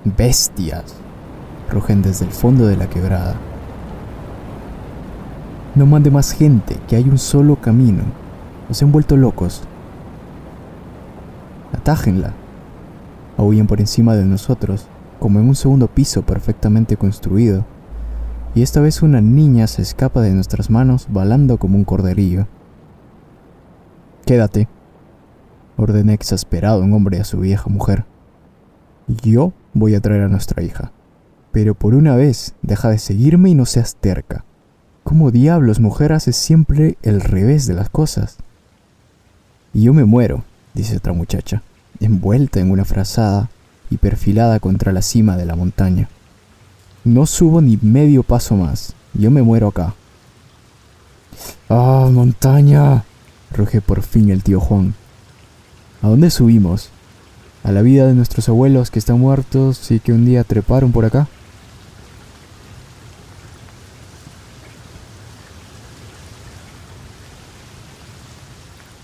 Bestias, 0.04 0.96
rugen 1.70 2.02
desde 2.02 2.24
el 2.24 2.32
fondo 2.32 2.66
de 2.66 2.76
la 2.76 2.88
quebrada. 2.90 3.49
No 5.74 5.86
mande 5.86 6.10
más 6.10 6.32
gente, 6.32 6.76
que 6.88 6.96
hay 6.96 7.08
un 7.08 7.18
solo 7.18 7.56
camino. 7.56 8.02
Nos 8.68 8.82
han 8.82 8.90
vuelto 8.90 9.16
locos. 9.16 9.62
Atájenla. 11.72 12.32
Aullan 13.36 13.68
por 13.68 13.80
encima 13.80 14.16
de 14.16 14.24
nosotros, 14.24 14.86
como 15.20 15.38
en 15.38 15.48
un 15.48 15.54
segundo 15.54 15.86
piso 15.86 16.22
perfectamente 16.22 16.96
construido. 16.96 17.64
Y 18.54 18.62
esta 18.62 18.80
vez 18.80 19.00
una 19.00 19.20
niña 19.20 19.68
se 19.68 19.82
escapa 19.82 20.20
de 20.20 20.32
nuestras 20.32 20.70
manos 20.70 21.06
balando 21.08 21.58
como 21.58 21.78
un 21.78 21.84
corderillo. 21.84 22.48
Quédate, 24.26 24.68
ordené 25.76 26.14
exasperado 26.14 26.82
un 26.82 26.92
hombre 26.92 27.20
a 27.20 27.24
su 27.24 27.38
vieja 27.38 27.70
mujer. 27.70 28.04
Yo 29.06 29.52
voy 29.72 29.94
a 29.94 30.00
traer 30.00 30.22
a 30.22 30.28
nuestra 30.28 30.64
hija. 30.64 30.90
Pero 31.52 31.74
por 31.74 31.94
una 31.94 32.16
vez, 32.16 32.54
deja 32.62 32.88
de 32.88 32.98
seguirme 32.98 33.50
y 33.50 33.54
no 33.54 33.66
seas 33.66 33.94
terca. 33.96 34.44
¿Cómo 35.10 35.32
diablos, 35.32 35.80
mujer, 35.80 36.12
haces 36.12 36.36
siempre 36.36 36.96
el 37.02 37.20
revés 37.20 37.66
de 37.66 37.74
las 37.74 37.90
cosas? 37.90 38.36
Y 39.74 39.82
yo 39.82 39.92
me 39.92 40.04
muero, 40.04 40.44
dice 40.72 40.96
otra 40.98 41.12
muchacha, 41.12 41.62
envuelta 41.98 42.60
en 42.60 42.70
una 42.70 42.84
frazada 42.84 43.50
y 43.90 43.96
perfilada 43.96 44.60
contra 44.60 44.92
la 44.92 45.02
cima 45.02 45.36
de 45.36 45.46
la 45.46 45.56
montaña. 45.56 46.08
No 47.02 47.26
subo 47.26 47.60
ni 47.60 47.76
medio 47.82 48.22
paso 48.22 48.54
más, 48.54 48.94
yo 49.12 49.32
me 49.32 49.42
muero 49.42 49.66
acá. 49.66 49.96
¡Ah, 51.68 52.08
montaña! 52.12 53.02
ruge 53.50 53.80
por 53.80 54.02
fin 54.02 54.30
el 54.30 54.44
tío 54.44 54.60
Juan. 54.60 54.94
¿A 56.02 56.08
dónde 56.08 56.30
subimos? 56.30 56.90
¿A 57.64 57.72
la 57.72 57.82
vida 57.82 58.06
de 58.06 58.14
nuestros 58.14 58.48
abuelos 58.48 58.92
que 58.92 59.00
están 59.00 59.18
muertos 59.18 59.90
y 59.90 59.98
que 59.98 60.12
un 60.12 60.24
día 60.24 60.44
treparon 60.44 60.92
por 60.92 61.04
acá? 61.04 61.26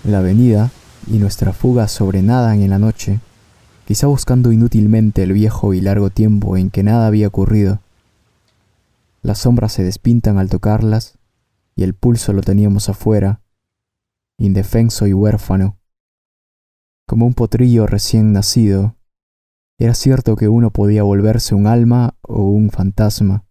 La 0.07 0.19
avenida 0.19 0.71
y 1.11 1.17
nuestra 1.17 1.51
fuga 1.51 1.89
sobrenadan 1.89 2.61
en 2.61 2.69
la 2.69 2.79
noche, 2.79 3.19
quizá 3.85 4.07
buscando 4.07 4.53
inútilmente 4.53 5.21
el 5.21 5.33
viejo 5.33 5.73
y 5.73 5.81
largo 5.81 6.11
tiempo 6.11 6.55
en 6.55 6.69
que 6.69 6.81
nada 6.81 7.07
había 7.07 7.27
ocurrido. 7.27 7.81
Las 9.21 9.39
sombras 9.39 9.73
se 9.73 9.83
despintan 9.83 10.37
al 10.37 10.49
tocarlas 10.49 11.17
y 11.75 11.83
el 11.83 11.93
pulso 11.93 12.31
lo 12.31 12.41
teníamos 12.41 12.87
afuera, 12.87 13.41
indefenso 14.39 15.07
y 15.07 15.13
huérfano. 15.13 15.77
Como 17.05 17.25
un 17.25 17.33
potrillo 17.33 17.85
recién 17.85 18.31
nacido, 18.31 18.95
era 19.77 19.93
cierto 19.93 20.37
que 20.37 20.47
uno 20.47 20.71
podía 20.71 21.03
volverse 21.03 21.53
un 21.53 21.67
alma 21.67 22.15
o 22.21 22.43
un 22.43 22.69
fantasma. 22.69 23.43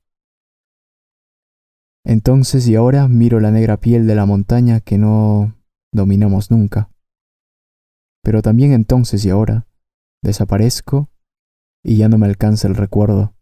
Entonces 2.02 2.66
y 2.66 2.76
ahora 2.76 3.08
miro 3.08 3.40
la 3.40 3.50
negra 3.50 3.76
piel 3.76 4.06
de 4.06 4.14
la 4.14 4.24
montaña 4.24 4.80
que 4.80 4.96
no 4.96 5.52
dominamos 5.96 6.50
nunca. 6.50 6.90
Pero 8.22 8.42
también 8.42 8.72
entonces 8.72 9.24
y 9.24 9.30
ahora 9.30 9.66
desaparezco 10.22 11.10
y 11.82 11.96
ya 11.96 12.08
no 12.08 12.18
me 12.18 12.26
alcanza 12.26 12.68
el 12.68 12.74
recuerdo. 12.74 13.34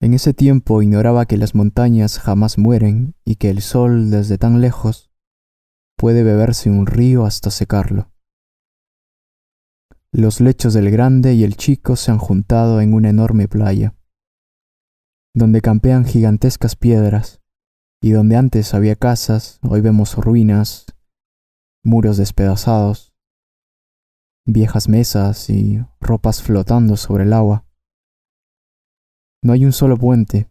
En 0.00 0.12
ese 0.12 0.34
tiempo 0.34 0.82
ignoraba 0.82 1.24
que 1.24 1.38
las 1.38 1.54
montañas 1.54 2.18
jamás 2.18 2.58
mueren 2.58 3.14
y 3.24 3.36
que 3.36 3.48
el 3.48 3.62
sol 3.62 4.10
desde 4.10 4.36
tan 4.36 4.60
lejos 4.60 5.10
puede 5.96 6.22
beberse 6.22 6.70
un 6.70 6.86
río 6.86 7.24
hasta 7.24 7.50
secarlo. 7.50 8.12
Los 10.12 10.40
lechos 10.40 10.74
del 10.74 10.90
grande 10.90 11.34
y 11.34 11.44
el 11.44 11.56
chico 11.56 11.96
se 11.96 12.10
han 12.10 12.18
juntado 12.18 12.80
en 12.80 12.92
una 12.92 13.08
enorme 13.08 13.48
playa, 13.48 13.94
donde 15.34 15.62
campean 15.62 16.04
gigantescas 16.04 16.76
piedras, 16.76 17.40
y 18.02 18.10
donde 18.10 18.36
antes 18.36 18.74
había 18.74 18.96
casas, 18.96 19.58
hoy 19.62 19.80
vemos 19.80 20.14
ruinas 20.16 20.86
muros 21.86 22.16
despedazados, 22.16 23.14
viejas 24.44 24.88
mesas 24.88 25.48
y 25.48 25.80
ropas 26.00 26.42
flotando 26.42 26.96
sobre 26.96 27.22
el 27.24 27.32
agua. 27.32 27.64
No 29.42 29.52
hay 29.52 29.64
un 29.64 29.72
solo 29.72 29.96
puente. 29.96 30.50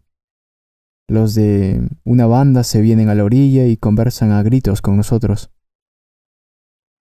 Los 1.07 1.35
de 1.35 1.87
una 2.05 2.25
banda 2.25 2.63
se 2.63 2.81
vienen 2.81 3.09
a 3.09 3.15
la 3.15 3.25
orilla 3.25 3.67
y 3.67 3.75
conversan 3.77 4.31
a 4.31 4.41
gritos 4.43 4.81
con 4.81 4.95
nosotros. 4.95 5.51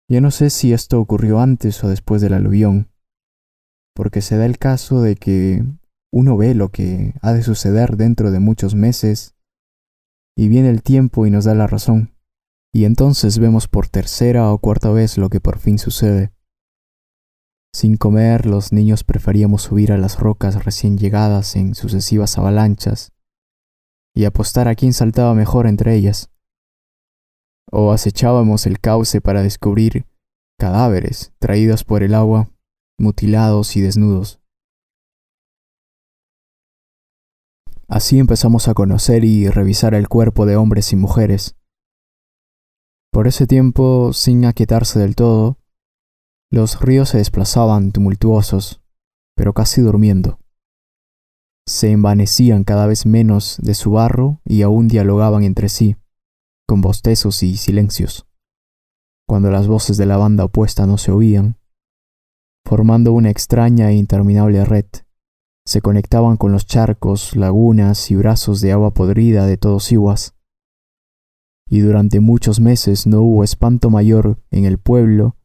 Ya 0.09 0.21
no 0.21 0.31
sé 0.31 0.51
si 0.51 0.73
esto 0.73 1.01
ocurrió 1.01 1.41
antes 1.41 1.83
o 1.83 1.89
después 1.89 2.23
del 2.23 2.33
aluvión, 2.33 2.89
porque 3.95 4.23
se 4.23 4.37
da 4.37 4.47
el 4.47 4.59
caso 4.59 5.03
de 5.03 5.17
que 5.17 5.65
uno 6.13 6.37
ve 6.37 6.55
lo 6.55 6.71
que 6.71 7.15
ha 7.21 7.33
de 7.33 7.43
suceder 7.43 7.97
dentro 7.97 8.31
de 8.31 8.39
muchos 8.39 8.75
meses 8.75 9.35
y 10.37 10.49
viene 10.49 10.71
el 10.71 10.83
tiempo 10.83 11.27
y 11.27 11.31
nos 11.31 11.45
da 11.45 11.55
la 11.55 11.67
razón 11.67 12.15
y 12.73 12.85
entonces 12.85 13.39
vemos 13.39 13.69
por 13.69 13.89
tercera 13.89 14.53
o 14.53 14.59
cuarta 14.59 14.91
vez 14.91 15.19
lo 15.19 15.29
que 15.29 15.41
por 15.41 15.59
fin 15.59 15.79
sucede. 15.79 16.33
Sin 17.73 17.97
comer, 17.97 18.47
los 18.47 18.73
niños 18.73 19.05
preferíamos 19.05 19.63
subir 19.63 19.93
a 19.93 19.99
las 19.99 20.19
rocas 20.19 20.65
recién 20.65 20.99
llegadas 20.99 21.55
en 21.57 21.75
sucesivas 21.75 22.37
avalanchas 22.37 23.13
y 24.15 24.25
apostar 24.25 24.67
a 24.69 24.75
quién 24.75 24.93
saltaba 24.93 25.35
mejor 25.35 25.67
entre 25.67 25.95
ellas. 25.95 26.31
O 27.71 27.93
acechábamos 27.93 28.67
el 28.67 28.81
cauce 28.81 29.21
para 29.21 29.43
descubrir 29.43 30.07
cadáveres 30.59 31.33
traídos 31.39 31.85
por 31.85 32.03
el 32.03 32.15
agua, 32.15 32.51
mutilados 32.99 33.77
y 33.77 33.81
desnudos. 33.81 34.41
Así 37.89 38.19
empezamos 38.19 38.69
a 38.69 38.75
conocer 38.75 39.25
y 39.25 39.49
revisar 39.49 39.95
el 39.95 40.09
cuerpo 40.09 40.47
de 40.47 40.57
hombres 40.57 40.93
y 40.93 40.97
mujeres, 40.97 41.57
por 43.13 43.27
ese 43.27 43.47
tiempo, 43.47 44.13
sin 44.13 44.45
aquietarse 44.45 44.99
del 44.99 45.17
todo, 45.17 45.59
los 46.51 46.81
ríos 46.81 47.11
se 47.11 47.19
desplazaban 47.19 47.93
tumultuosos, 47.93 48.81
pero 49.37 49.53
casi 49.53 49.81
durmiendo. 49.81 50.39
Se 51.67 51.91
envanecían 51.91 52.65
cada 52.65 52.87
vez 52.87 53.07
menos 53.07 53.59
de 53.63 53.75
su 53.75 53.93
barro 53.93 54.41
y 54.45 54.63
aún 54.63 54.89
dialogaban 54.89 55.45
entre 55.45 55.69
sí, 55.69 55.97
con 56.67 56.81
bostezos 56.81 57.43
y 57.43 57.57
silencios. 57.57 58.27
Cuando 59.29 59.51
las 59.51 59.69
voces 59.69 59.97
de 59.97 60.07
la 60.07 60.17
banda 60.17 60.45
opuesta 60.45 60.87
no 60.87 60.99
se 60.99 61.13
oían, 61.13 61.57
formando 62.65 63.13
una 63.13 63.31
extraña 63.31 63.91
e 63.91 63.95
interminable 63.95 64.65
red, 64.65 64.87
se 65.65 65.81
conectaban 65.81 66.37
con 66.37 66.51
los 66.51 66.67
charcos, 66.67 67.37
lagunas 67.37 68.11
y 68.11 68.17
brazos 68.17 68.61
de 68.61 68.73
agua 68.73 68.93
podrida 68.93 69.47
de 69.47 69.57
todos 69.57 69.93
iguas, 69.93 70.35
y 71.71 71.79
durante 71.79 72.19
muchos 72.19 72.59
meses 72.59 73.07
no 73.07 73.23
hubo 73.23 73.45
espanto 73.45 73.89
mayor 73.91 74.39
en 74.51 74.65
el 74.65 74.79
pueblo 74.79 75.37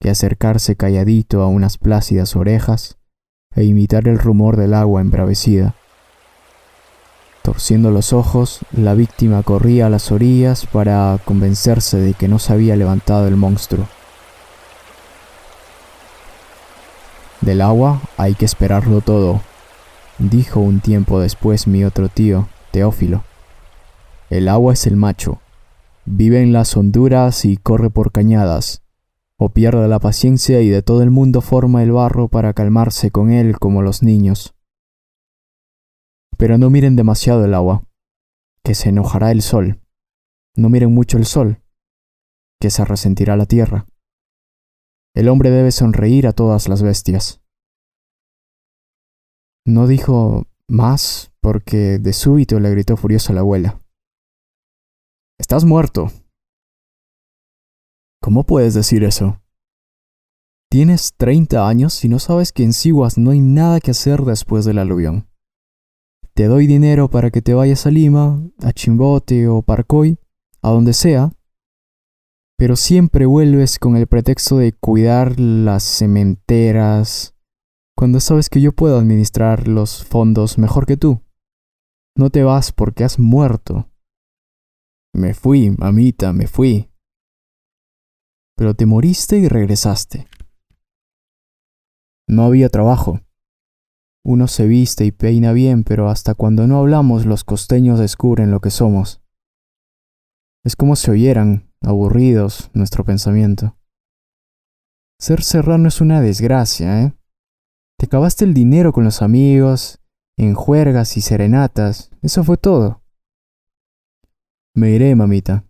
que 0.00 0.10
acercarse 0.10 0.76
calladito 0.76 1.40
a 1.40 1.46
unas 1.46 1.78
plácidas 1.78 2.36
orejas 2.36 2.98
e 3.56 3.64
imitar 3.64 4.06
el 4.06 4.18
rumor 4.18 4.56
del 4.56 4.74
agua 4.74 5.00
embravecida. 5.00 5.74
Torciendo 7.42 7.90
los 7.90 8.12
ojos, 8.12 8.60
la 8.70 8.94
víctima 8.94 9.42
corría 9.42 9.86
a 9.86 9.90
las 9.90 10.12
orillas 10.12 10.66
para 10.66 11.18
convencerse 11.24 11.96
de 11.96 12.14
que 12.14 12.28
no 12.28 12.38
se 12.38 12.52
había 12.52 12.76
levantado 12.76 13.26
el 13.26 13.36
monstruo. 13.36 13.88
Del 17.40 17.62
agua 17.62 18.02
hay 18.18 18.34
que 18.34 18.44
esperarlo 18.44 19.00
todo, 19.00 19.40
dijo 20.18 20.60
un 20.60 20.80
tiempo 20.80 21.18
después 21.18 21.66
mi 21.66 21.82
otro 21.84 22.08
tío, 22.08 22.48
Teófilo. 22.70 23.24
El 24.30 24.48
agua 24.48 24.74
es 24.74 24.86
el 24.86 24.96
macho, 24.96 25.40
Vive 26.04 26.42
en 26.42 26.52
las 26.52 26.76
honduras 26.76 27.44
y 27.44 27.56
corre 27.56 27.88
por 27.88 28.10
cañadas, 28.10 28.82
o 29.36 29.50
pierde 29.50 29.86
la 29.86 30.00
paciencia 30.00 30.60
y 30.60 30.68
de 30.68 30.82
todo 30.82 31.02
el 31.02 31.10
mundo 31.10 31.40
forma 31.40 31.82
el 31.82 31.92
barro 31.92 32.28
para 32.28 32.52
calmarse 32.54 33.10
con 33.10 33.30
él 33.30 33.58
como 33.58 33.82
los 33.82 34.02
niños. 34.02 34.54
Pero 36.36 36.58
no 36.58 36.70
miren 36.70 36.96
demasiado 36.96 37.44
el 37.44 37.54
agua, 37.54 37.84
que 38.64 38.74
se 38.74 38.88
enojará 38.88 39.30
el 39.30 39.42
sol. 39.42 39.80
No 40.56 40.68
miren 40.68 40.92
mucho 40.92 41.18
el 41.18 41.24
sol, 41.24 41.62
que 42.60 42.70
se 42.70 42.84
resentirá 42.84 43.36
la 43.36 43.46
tierra. 43.46 43.86
El 45.14 45.28
hombre 45.28 45.50
debe 45.50 45.70
sonreír 45.70 46.26
a 46.26 46.32
todas 46.32 46.68
las 46.68 46.82
bestias. 46.82 47.40
No 49.64 49.86
dijo 49.86 50.46
más 50.66 51.32
porque 51.40 51.98
de 51.98 52.12
súbito 52.12 52.58
le 52.58 52.70
gritó 52.70 52.96
furiosa 52.96 53.32
la 53.32 53.40
abuela. 53.40 53.81
Estás 55.38 55.64
muerto. 55.64 56.10
¿Cómo 58.22 58.44
puedes 58.44 58.74
decir 58.74 59.02
eso? 59.02 59.40
Tienes 60.70 61.12
30 61.16 61.68
años 61.68 62.04
y 62.04 62.08
no 62.08 62.18
sabes 62.18 62.52
que 62.52 62.62
en 62.62 62.72
Sihuas 62.72 63.18
no 63.18 63.30
hay 63.30 63.40
nada 63.40 63.80
que 63.80 63.90
hacer 63.90 64.22
después 64.22 64.64
del 64.64 64.78
aluvión. 64.78 65.28
Te 66.34 66.46
doy 66.46 66.66
dinero 66.66 67.10
para 67.10 67.30
que 67.30 67.42
te 67.42 67.52
vayas 67.52 67.86
a 67.86 67.90
Lima, 67.90 68.42
a 68.62 68.72
Chimbote 68.72 69.48
o 69.48 69.60
Parcoy, 69.62 70.18
a 70.62 70.70
donde 70.70 70.94
sea, 70.94 71.32
pero 72.56 72.76
siempre 72.76 73.26
vuelves 73.26 73.78
con 73.78 73.96
el 73.96 74.06
pretexto 74.06 74.56
de 74.56 74.72
cuidar 74.72 75.38
las 75.38 75.82
cementeras, 75.82 77.34
cuando 77.96 78.20
sabes 78.20 78.48
que 78.48 78.60
yo 78.60 78.72
puedo 78.72 78.98
administrar 78.98 79.68
los 79.68 80.04
fondos 80.04 80.58
mejor 80.58 80.86
que 80.86 80.96
tú. 80.96 81.20
No 82.16 82.30
te 82.30 82.44
vas 82.44 82.72
porque 82.72 83.04
has 83.04 83.18
muerto. 83.18 83.91
Me 85.14 85.34
fui, 85.34 85.70
mamita, 85.70 86.32
me 86.32 86.46
fui. 86.46 86.90
Pero 88.56 88.74
te 88.74 88.86
moriste 88.86 89.38
y 89.38 89.48
regresaste. 89.48 90.26
No 92.26 92.44
había 92.44 92.70
trabajo. 92.70 93.20
Uno 94.24 94.48
se 94.48 94.66
viste 94.66 95.04
y 95.04 95.12
peina 95.12 95.52
bien, 95.52 95.84
pero 95.84 96.08
hasta 96.08 96.34
cuando 96.34 96.66
no 96.66 96.78
hablamos 96.78 97.26
los 97.26 97.44
costeños 97.44 97.98
descubren 97.98 98.50
lo 98.50 98.60
que 98.60 98.70
somos. 98.70 99.20
Es 100.64 100.76
como 100.76 100.96
si 100.96 101.10
oyeran, 101.10 101.70
aburridos, 101.82 102.70
nuestro 102.72 103.04
pensamiento. 103.04 103.76
Ser 105.20 105.42
serrano 105.42 105.88
es 105.88 106.00
una 106.00 106.20
desgracia, 106.20 107.02
¿eh? 107.02 107.14
Te 107.98 108.06
acabaste 108.06 108.44
el 108.44 108.54
dinero 108.54 108.92
con 108.92 109.04
los 109.04 109.22
amigos, 109.22 110.00
en 110.38 110.54
juergas 110.54 111.16
y 111.16 111.20
serenatas, 111.20 112.10
eso 112.22 112.44
fue 112.44 112.56
todo. 112.56 113.01
Me 114.74 114.90
iré, 114.90 115.14
mamita. 115.14 115.66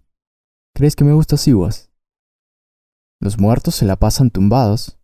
¿Crees 0.77 0.95
que 0.95 1.03
me 1.03 1.13
gusta 1.13 1.37
Siwas? 1.37 1.91
Los 3.21 3.39
muertos 3.39 3.75
se 3.75 3.85
la 3.85 3.97
pasan 3.97 4.31
tumbados. 4.31 5.01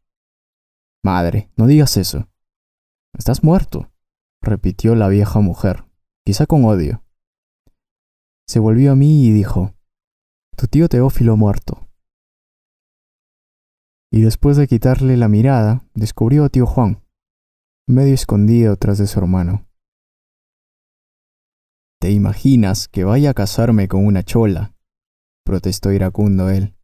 Madre, 1.02 1.50
no 1.56 1.66
digas 1.66 1.96
eso. 1.96 2.28
Estás 3.12 3.42
muerto, 3.42 3.90
repitió 4.40 4.94
la 4.94 5.08
vieja 5.08 5.40
mujer, 5.40 5.84
quizá 6.24 6.46
con 6.46 6.64
odio. 6.64 7.04
Se 8.46 8.60
volvió 8.60 8.92
a 8.92 8.96
mí 8.96 9.24
y 9.26 9.32
dijo, 9.32 9.74
Tu 10.56 10.68
tío 10.68 10.88
Teófilo 10.88 11.36
muerto. 11.36 11.88
Y 14.12 14.20
después 14.20 14.56
de 14.56 14.68
quitarle 14.68 15.16
la 15.16 15.28
mirada, 15.28 15.84
descubrió 15.94 16.44
a 16.44 16.48
tío 16.48 16.66
Juan, 16.66 17.04
medio 17.88 18.14
escondido 18.14 18.76
tras 18.76 18.98
de 18.98 19.08
su 19.08 19.18
hermano. 19.18 19.67
¿Te 22.00 22.12
imaginas 22.12 22.86
que 22.86 23.02
vaya 23.02 23.30
a 23.30 23.34
casarme 23.34 23.88
con 23.88 24.06
una 24.06 24.22
chola? 24.22 24.72
protestó 25.44 25.90
iracundo 25.90 26.48
él. 26.48 26.76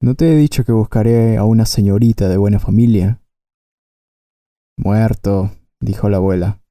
¿No 0.00 0.14
te 0.14 0.32
he 0.32 0.36
dicho 0.36 0.64
que 0.64 0.72
buscaré 0.72 1.36
a 1.36 1.44
una 1.44 1.66
señorita 1.66 2.28
de 2.28 2.36
buena 2.36 2.58
familia? 2.58 3.20
Muerto, 4.78 5.50
dijo 5.80 6.08
la 6.08 6.18
abuela. 6.18 6.62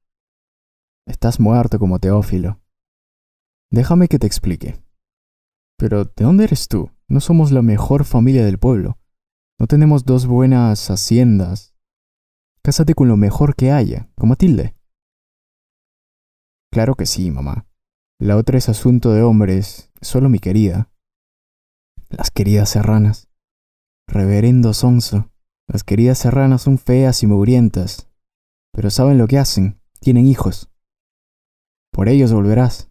Estás 1.06 1.38
muerto 1.38 1.78
como 1.78 2.00
Teófilo. 2.00 2.60
Déjame 3.70 4.08
que 4.08 4.18
te 4.18 4.26
explique. 4.26 4.82
Pero, 5.76 6.06
¿de 6.06 6.24
dónde 6.24 6.44
eres 6.44 6.68
tú? 6.68 6.90
No 7.06 7.20
somos 7.20 7.52
la 7.52 7.62
mejor 7.62 8.04
familia 8.04 8.44
del 8.44 8.58
pueblo. 8.58 8.98
No 9.60 9.66
tenemos 9.66 10.04
dos 10.04 10.26
buenas 10.26 10.90
haciendas. 10.90 11.74
Cásate 12.62 12.94
con 12.94 13.08
lo 13.08 13.16
mejor 13.16 13.54
que 13.54 13.70
haya, 13.70 14.10
como 14.16 14.30
Matilde. 14.30 14.77
Claro 16.78 16.94
que 16.94 17.06
sí, 17.06 17.32
mamá. 17.32 17.66
La 18.20 18.36
otra 18.36 18.56
es 18.56 18.68
asunto 18.68 19.10
de 19.10 19.24
hombres, 19.24 19.90
solo 20.00 20.28
mi 20.28 20.38
querida. 20.38 20.92
Las 22.08 22.30
queridas 22.30 22.68
serranas. 22.68 23.28
Reverendo 24.06 24.72
Sonso. 24.72 25.28
Las 25.66 25.82
queridas 25.82 26.18
serranas 26.18 26.62
son 26.62 26.78
feas 26.78 27.24
y 27.24 27.26
mugrientas, 27.26 28.08
pero 28.72 28.90
saben 28.90 29.18
lo 29.18 29.26
que 29.26 29.38
hacen, 29.38 29.80
tienen 29.98 30.28
hijos. 30.28 30.70
Por 31.90 32.08
ellos 32.08 32.32
volverás. 32.32 32.88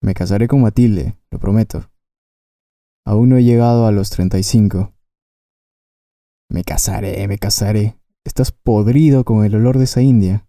Me 0.00 0.14
casaré 0.14 0.46
con 0.46 0.62
Matilde, 0.62 1.18
lo 1.32 1.40
prometo. 1.40 1.90
Aún 3.04 3.30
no 3.30 3.36
he 3.36 3.42
llegado 3.42 3.84
a 3.84 3.90
los 3.90 4.10
35. 4.10 4.94
Me 6.50 6.62
casaré, 6.62 7.26
me 7.26 7.38
casaré. 7.38 7.98
Estás 8.24 8.52
podrido 8.52 9.24
con 9.24 9.44
el 9.44 9.56
olor 9.56 9.78
de 9.78 9.84
esa 9.86 10.02
india. 10.02 10.46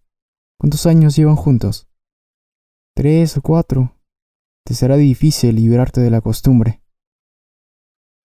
¿Cuántos 0.59 0.85
años 0.85 1.15
llevan 1.15 1.35
juntos? 1.35 1.87
Tres 2.95 3.37
o 3.37 3.41
cuatro. 3.41 3.97
Te 4.65 4.73
será 4.73 4.95
difícil 4.95 5.55
librarte 5.55 5.99
de 6.01 6.09
la 6.09 6.21
costumbre. 6.21 6.81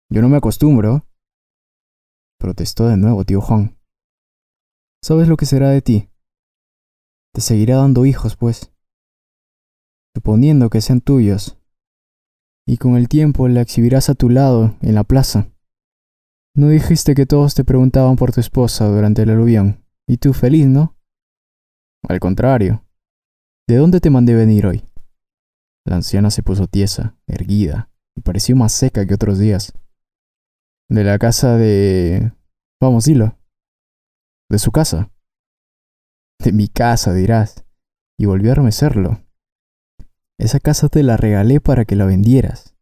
Yo 0.09 0.21
no 0.21 0.29
me 0.29 0.37
acostumbro, 0.37 1.07
protestó 2.39 2.87
de 2.87 2.97
nuevo 2.97 3.25
tío 3.25 3.41
Juan. 3.41 3.77
¿Sabes 5.03 5.27
lo 5.27 5.37
que 5.37 5.45
será 5.45 5.69
de 5.69 5.81
ti? 5.81 6.09
Te 7.33 7.41
seguirá 7.41 7.77
dando 7.77 8.05
hijos, 8.05 8.35
pues. 8.35 8.73
Suponiendo 10.15 10.69
que 10.69 10.81
sean 10.81 11.01
tuyos. 11.01 11.59
Y 12.67 12.77
con 12.77 12.97
el 12.97 13.07
tiempo 13.07 13.47
la 13.47 13.61
exhibirás 13.61 14.09
a 14.09 14.15
tu 14.15 14.29
lado, 14.29 14.75
en 14.81 14.95
la 14.95 15.03
plaza. 15.03 15.51
¿No 16.55 16.69
dijiste 16.69 17.13
que 17.13 17.25
todos 17.25 17.53
te 17.53 17.63
preguntaban 17.63 18.15
por 18.15 18.33
tu 18.33 18.41
esposa 18.41 18.87
durante 18.87 19.21
el 19.21 19.29
aluvión? 19.29 19.85
Y 20.07 20.17
tú 20.17 20.33
feliz, 20.33 20.67
¿no? 20.67 20.96
Al 22.03 22.19
contrario. 22.19 22.83
¿De 23.67 23.75
dónde 23.77 23.99
te 23.99 24.09
mandé 24.09 24.33
venir 24.33 24.65
hoy? 24.65 24.83
La 25.85 25.95
anciana 25.95 26.31
se 26.31 26.43
puso 26.43 26.67
tiesa, 26.67 27.17
erguida, 27.27 27.89
y 28.15 28.21
pareció 28.21 28.55
más 28.55 28.73
seca 28.73 29.05
que 29.05 29.13
otros 29.13 29.39
días. 29.39 29.73
De 30.89 31.03
la 31.03 31.17
casa 31.17 31.55
de... 31.55 32.33
Vamos, 32.81 33.05
dilo. 33.05 33.37
De 34.49 34.59
su 34.59 34.71
casa. 34.71 35.11
De 36.43 36.51
mi 36.51 36.67
casa, 36.67 37.13
dirás. 37.13 37.65
Y 38.19 38.25
volvió 38.25 38.51
a 38.51 38.55
remecerlo. 38.55 39.21
Esa 40.37 40.59
casa 40.59 40.89
te 40.89 41.03
la 41.03 41.17
regalé 41.17 41.61
para 41.61 41.85
que 41.85 41.95
la 41.95 42.05
vendieras. 42.05 42.75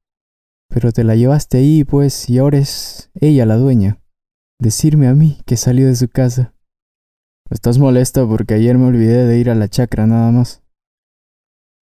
Pero 0.70 0.92
te 0.92 1.04
la 1.04 1.16
llevaste 1.16 1.60
ahí, 1.60 1.84
pues, 1.84 2.30
y 2.30 2.40
ahora 2.40 2.58
es 2.58 3.12
ella 3.14 3.46
la 3.46 3.56
dueña. 3.56 4.02
Decirme 4.60 5.08
a 5.08 5.14
mí 5.14 5.42
que 5.46 5.58
salió 5.58 5.88
de 5.88 5.96
su 5.96 6.10
casa. 6.10 6.55
Estás 7.52 7.78
molesta 7.78 8.26
porque 8.28 8.56
ayer 8.56 8.76
me 8.78 8.88
olvidé 8.88 9.26
de 9.28 9.38
ir 9.38 9.52
a 9.52 9.56
la 9.56 9.68
chacra 9.68 10.08
nada 10.08 10.32
más. 10.32 10.64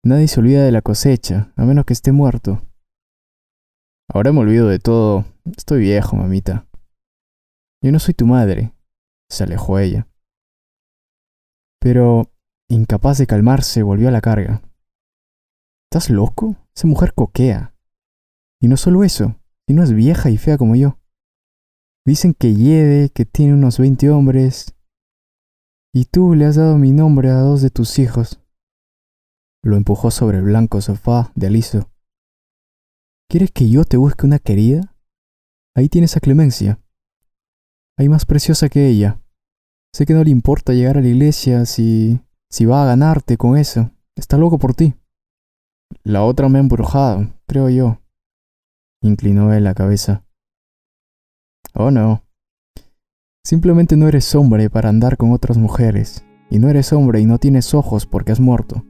Nadie 0.03 0.27
se 0.27 0.41
olvida 0.41 0.65
de 0.65 0.73
la 0.73 0.81
cosecha, 0.81 1.53
a 1.55 1.65
menos 1.65 1.85
que 1.85 1.93
esté 1.93 2.13
muerto. 2.13 2.63
Ahora 4.09 4.33
me 4.33 4.41
olvido 4.41 4.69
de 4.69 4.79
todo. 4.79 5.27
Estoy 5.45 5.81
viejo, 5.81 6.17
mamita. 6.17 6.67
Yo 7.83 7.93
no 7.93 7.99
soy 7.99 8.15
tu 8.15 8.27
madre. 8.27 8.73
Se 9.29 9.45
alejó 9.45 9.79
ella. 9.79 10.09
Pero, 11.79 12.33
incapaz 12.69 13.19
de 13.19 13.27
calmarse, 13.27 13.83
volvió 13.83 14.09
a 14.09 14.13
la 14.13 14.23
carga. 14.23 14.63
¿Estás 15.91 16.09
loco? 16.09 16.57
Esa 16.75 16.87
mujer 16.87 17.13
coquea. 17.13 17.75
Y 18.63 18.69
no 18.69 18.79
solo 18.79 19.05
eso, 19.05 19.37
sino 19.69 19.83
es 19.83 19.93
vieja 19.93 20.31
y 20.31 20.39
fea 20.39 20.57
como 20.57 20.75
yo. 20.75 20.99
Dicen 22.07 22.33
que 22.33 22.55
Yede, 22.55 23.11
que 23.11 23.27
tiene 23.27 23.53
unos 23.53 23.79
veinte 23.79 24.09
hombres. 24.09 24.75
Y 25.93 26.05
tú 26.05 26.35
le 26.35 26.45
has 26.45 26.57
dado 26.57 26.79
mi 26.79 26.93
nombre 26.93 27.31
a 27.31 27.39
dos 27.39 27.63
de 27.63 27.71
tus 27.71 27.99
hijos. 27.99 28.41
Lo 29.63 29.77
empujó 29.77 30.11
sobre 30.11 30.39
el 30.39 30.45
blanco 30.45 30.81
sofá 30.81 31.33
de 31.35 31.49
Aliso 31.49 31.91
¿Quieres 33.29 33.51
que 33.53 33.69
yo 33.69 33.85
te 33.85 33.97
busque 33.97 34.27
una 34.27 34.39
querida? 34.39 34.97
Ahí 35.77 35.89
tienes 35.89 36.17
a 36.17 36.21
Clemencia. 36.21 36.81
Hay 37.97 38.09
más 38.09 38.27
preciosa 38.27 38.69
que 38.69 38.89
ella. 38.89 39.21
Sé 39.95 40.05
que 40.05 40.15
no 40.15 40.25
le 40.25 40.31
importa 40.31 40.73
llegar 40.73 40.99
a 40.99 41.01
la 41.01 41.09
iglesia 41.09 41.65
si... 41.65 42.21
si 42.51 42.65
va 42.65 42.83
a 42.83 42.87
ganarte 42.87 43.37
con 43.37 43.57
eso. 43.57 43.91
Está 44.17 44.37
loco 44.37 44.59
por 44.59 44.75
ti. 44.75 44.95
La 46.03 46.25
otra 46.25 46.49
me 46.49 46.59
ha 46.59 46.61
embrujado, 46.61 47.29
creo 47.47 47.69
yo. 47.69 48.01
Inclinó 49.03 49.53
él 49.53 49.65
la 49.65 49.75
cabeza. 49.75 50.25
Oh 51.75 51.91
no. 51.91 52.25
Simplemente 53.51 53.97
no 53.97 54.07
eres 54.07 54.33
hombre 54.37 54.71
para 54.71 54.91
andar 54.91 55.17
con 55.17 55.33
otras 55.33 55.59
mujeres. 55.59 56.25
Y 56.51 56.61
no 56.61 56.69
eres 56.69 56.93
hombre 56.93 57.21
y 57.21 57.27
no 57.27 57.39
tienes 57.39 57.75
ojos 57.75 58.07
porque 58.07 58.31
has 58.31 58.39
muerto. 58.39 58.85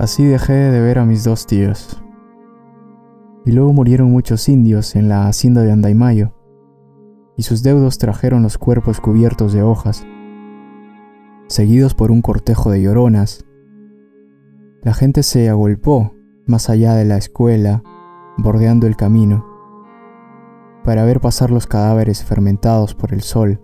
Así 0.00 0.24
dejé 0.24 0.52
de 0.52 0.80
ver 0.80 0.98
a 0.98 1.04
mis 1.04 1.22
dos 1.22 1.46
tíos. 1.46 2.02
Y 3.46 3.52
luego 3.52 3.72
murieron 3.72 4.10
muchos 4.10 4.48
indios 4.48 4.96
en 4.96 5.08
la 5.08 5.28
hacienda 5.28 5.62
de 5.62 5.70
Andaimayo, 5.70 6.34
y 7.36 7.44
sus 7.44 7.62
deudos 7.62 7.98
trajeron 7.98 8.42
los 8.42 8.58
cuerpos 8.58 9.00
cubiertos 9.00 9.52
de 9.52 9.62
hojas, 9.62 10.04
seguidos 11.46 11.94
por 11.94 12.10
un 12.10 12.20
cortejo 12.20 12.72
de 12.72 12.82
lloronas. 12.82 13.44
La 14.82 14.92
gente 14.92 15.22
se 15.22 15.48
agolpó 15.48 16.16
más 16.46 16.68
allá 16.68 16.94
de 16.94 17.04
la 17.04 17.16
escuela, 17.16 17.84
bordeando 18.38 18.86
el 18.86 18.96
camino, 18.96 19.44
para 20.84 21.04
ver 21.04 21.20
pasar 21.20 21.50
los 21.50 21.66
cadáveres 21.66 22.24
fermentados 22.24 22.94
por 22.94 23.12
el 23.12 23.20
sol, 23.20 23.60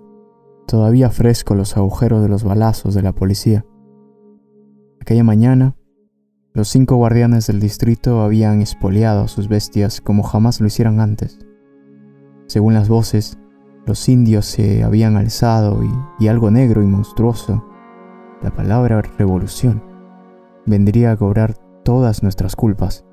todavía 0.66 1.08
frescos 1.10 1.56
los 1.56 1.76
agujeros 1.76 2.22
de 2.22 2.28
los 2.28 2.44
balazos 2.44 2.94
de 2.94 3.02
la 3.02 3.12
policía. 3.12 3.64
Aquella 5.00 5.24
mañana, 5.24 5.76
Los 6.56 6.68
cinco 6.68 6.94
guardianes 6.94 7.48
del 7.48 7.58
distrito 7.58 8.20
habían 8.20 8.62
espoleado 8.62 9.26
sus 9.26 9.48
bestias 9.48 10.00
como 10.00 10.22
jamás 10.22 10.60
lo 10.60 10.68
hicieran 10.68 11.00
antes. 11.00 11.40
Según 12.46 12.74
las 12.74 12.88
voces, 12.88 13.38
los 13.86 14.08
indios 14.08 14.46
se 14.46 14.84
habían 14.84 15.16
alzado 15.16 15.80
y 16.20 16.28
algo 16.28 16.52
negro 16.52 16.80
y 16.80 16.86
monstruoso, 16.86 17.64
la 18.40 18.54
palabra 18.54 19.02
revolución, 19.02 19.82
vendría 20.64 21.10
a 21.10 21.16
cobrar 21.16 21.54
todas 21.84 22.22
nuestras 22.22 22.54
culpas. 22.54 23.04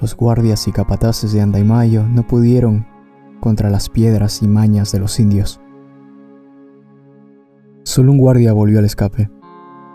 Los 0.00 0.16
guardias 0.16 0.66
y 0.66 0.72
capataces 0.72 1.32
de 1.32 1.42
Andaimayo 1.42 2.06
no 2.08 2.26
pudieron 2.26 2.86
contra 3.40 3.68
las 3.68 3.90
piedras 3.90 4.42
y 4.42 4.48
mañas 4.48 4.92
de 4.92 4.98
los 4.98 5.20
indios. 5.20 5.60
Solo 7.84 8.12
un 8.12 8.18
guardia 8.18 8.54
volvió 8.54 8.78
al 8.78 8.86
escape. 8.86 9.30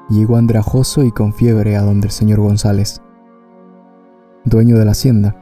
Llegó 0.09 0.37
andrajoso 0.37 1.03
y 1.03 1.11
con 1.11 1.33
fiebre 1.33 1.75
a 1.75 1.81
donde 1.81 2.07
el 2.07 2.11
señor 2.11 2.39
González, 2.39 3.01
dueño 4.43 4.77
de 4.77 4.85
la 4.85 4.91
hacienda, 4.91 5.35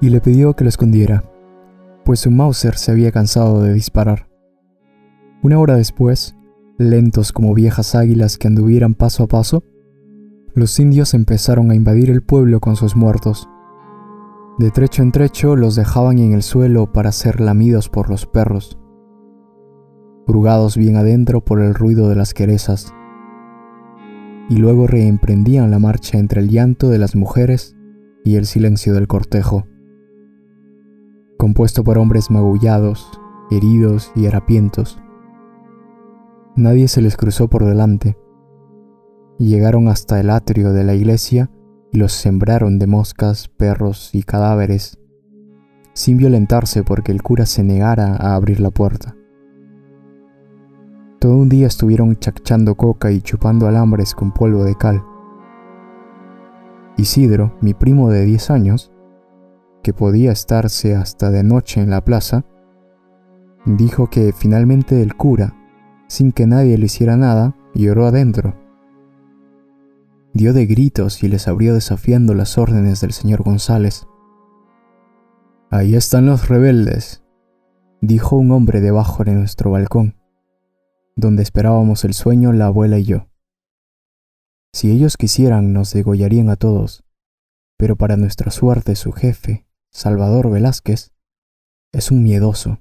y 0.00 0.08
le 0.08 0.20
pidió 0.20 0.54
que 0.54 0.64
lo 0.64 0.68
escondiera, 0.68 1.22
pues 2.04 2.20
su 2.20 2.32
Mauser 2.32 2.76
se 2.76 2.90
había 2.90 3.12
cansado 3.12 3.62
de 3.62 3.72
disparar. 3.72 4.28
Una 5.42 5.60
hora 5.60 5.76
después, 5.76 6.36
lentos 6.78 7.30
como 7.30 7.54
viejas 7.54 7.94
águilas 7.94 8.36
que 8.36 8.48
anduvieran 8.48 8.94
paso 8.94 9.22
a 9.22 9.28
paso, 9.28 9.62
los 10.54 10.78
indios 10.78 11.14
empezaron 11.14 11.70
a 11.70 11.74
invadir 11.74 12.10
el 12.10 12.22
pueblo 12.22 12.60
con 12.60 12.76
sus 12.76 12.94
muertos. 12.94 13.48
De 14.58 14.70
trecho 14.70 15.02
en 15.02 15.10
trecho 15.10 15.56
los 15.56 15.74
dejaban 15.74 16.20
en 16.20 16.32
el 16.32 16.42
suelo 16.42 16.92
para 16.92 17.10
ser 17.10 17.40
lamidos 17.40 17.88
por 17.88 18.08
los 18.08 18.26
perros, 18.26 18.78
brugados 20.28 20.76
bien 20.76 20.96
adentro 20.96 21.44
por 21.44 21.60
el 21.60 21.74
ruido 21.74 22.08
de 22.08 22.14
las 22.14 22.34
querezas, 22.34 22.94
y 24.48 24.56
luego 24.58 24.86
reemprendían 24.86 25.72
la 25.72 25.80
marcha 25.80 26.18
entre 26.18 26.40
el 26.40 26.50
llanto 26.50 26.88
de 26.88 26.98
las 26.98 27.16
mujeres 27.16 27.76
y 28.24 28.36
el 28.36 28.46
silencio 28.46 28.94
del 28.94 29.08
cortejo, 29.08 29.66
compuesto 31.36 31.82
por 31.82 31.98
hombres 31.98 32.30
magullados, 32.30 33.10
heridos 33.50 34.12
y 34.14 34.26
harapientos. 34.26 35.00
Nadie 36.54 36.86
se 36.86 37.02
les 37.02 37.16
cruzó 37.16 37.48
por 37.48 37.64
delante. 37.64 38.16
Llegaron 39.38 39.88
hasta 39.88 40.20
el 40.20 40.30
atrio 40.30 40.72
de 40.72 40.84
la 40.84 40.94
iglesia 40.94 41.50
y 41.90 41.98
los 41.98 42.12
sembraron 42.12 42.78
de 42.78 42.86
moscas, 42.86 43.48
perros 43.48 44.10
y 44.14 44.22
cadáveres, 44.22 44.98
sin 45.92 46.18
violentarse 46.18 46.84
porque 46.84 47.10
el 47.10 47.22
cura 47.22 47.44
se 47.44 47.64
negara 47.64 48.14
a 48.14 48.36
abrir 48.36 48.60
la 48.60 48.70
puerta. 48.70 49.16
Todo 51.18 51.36
un 51.36 51.48
día 51.48 51.66
estuvieron 51.66 52.16
chachando 52.16 52.76
coca 52.76 53.10
y 53.10 53.22
chupando 53.22 53.66
alambres 53.66 54.14
con 54.14 54.32
polvo 54.32 54.62
de 54.62 54.76
cal. 54.76 55.02
Isidro, 56.96 57.56
mi 57.60 57.74
primo 57.74 58.10
de 58.10 58.24
10 58.24 58.50
años, 58.50 58.92
que 59.82 59.92
podía 59.92 60.30
estarse 60.30 60.94
hasta 60.94 61.30
de 61.30 61.42
noche 61.42 61.80
en 61.80 61.90
la 61.90 62.04
plaza, 62.04 62.44
dijo 63.66 64.08
que 64.10 64.32
finalmente 64.32 65.02
el 65.02 65.16
cura, 65.16 65.56
sin 66.06 66.30
que 66.30 66.46
nadie 66.46 66.78
le 66.78 66.86
hiciera 66.86 67.16
nada, 67.16 67.56
lloró 67.74 68.06
adentro 68.06 68.63
dio 70.34 70.52
de 70.52 70.66
gritos 70.66 71.22
y 71.22 71.28
les 71.28 71.46
abrió 71.46 71.74
desafiando 71.74 72.34
las 72.34 72.58
órdenes 72.58 73.00
del 73.00 73.12
señor 73.12 73.42
González. 73.42 74.06
Ahí 75.70 75.94
están 75.94 76.26
los 76.26 76.48
rebeldes, 76.48 77.22
dijo 78.00 78.36
un 78.36 78.50
hombre 78.50 78.80
debajo 78.80 79.22
de 79.22 79.32
nuestro 79.32 79.70
balcón, 79.70 80.16
donde 81.14 81.44
esperábamos 81.44 82.04
el 82.04 82.14
sueño 82.14 82.52
la 82.52 82.66
abuela 82.66 82.98
y 82.98 83.04
yo. 83.04 83.28
Si 84.72 84.90
ellos 84.90 85.16
quisieran 85.16 85.72
nos 85.72 85.92
degollarían 85.92 86.50
a 86.50 86.56
todos, 86.56 87.04
pero 87.78 87.94
para 87.94 88.16
nuestra 88.16 88.50
suerte 88.50 88.96
su 88.96 89.12
jefe, 89.12 89.68
Salvador 89.92 90.50
Velázquez, 90.50 91.12
es 91.92 92.10
un 92.10 92.24
miedoso. 92.24 92.80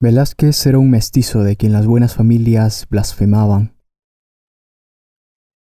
Velázquez 0.00 0.66
era 0.66 0.78
un 0.78 0.90
mestizo 0.90 1.42
de 1.42 1.56
quien 1.56 1.72
las 1.72 1.86
buenas 1.86 2.14
familias 2.14 2.86
blasfemaban 2.88 3.73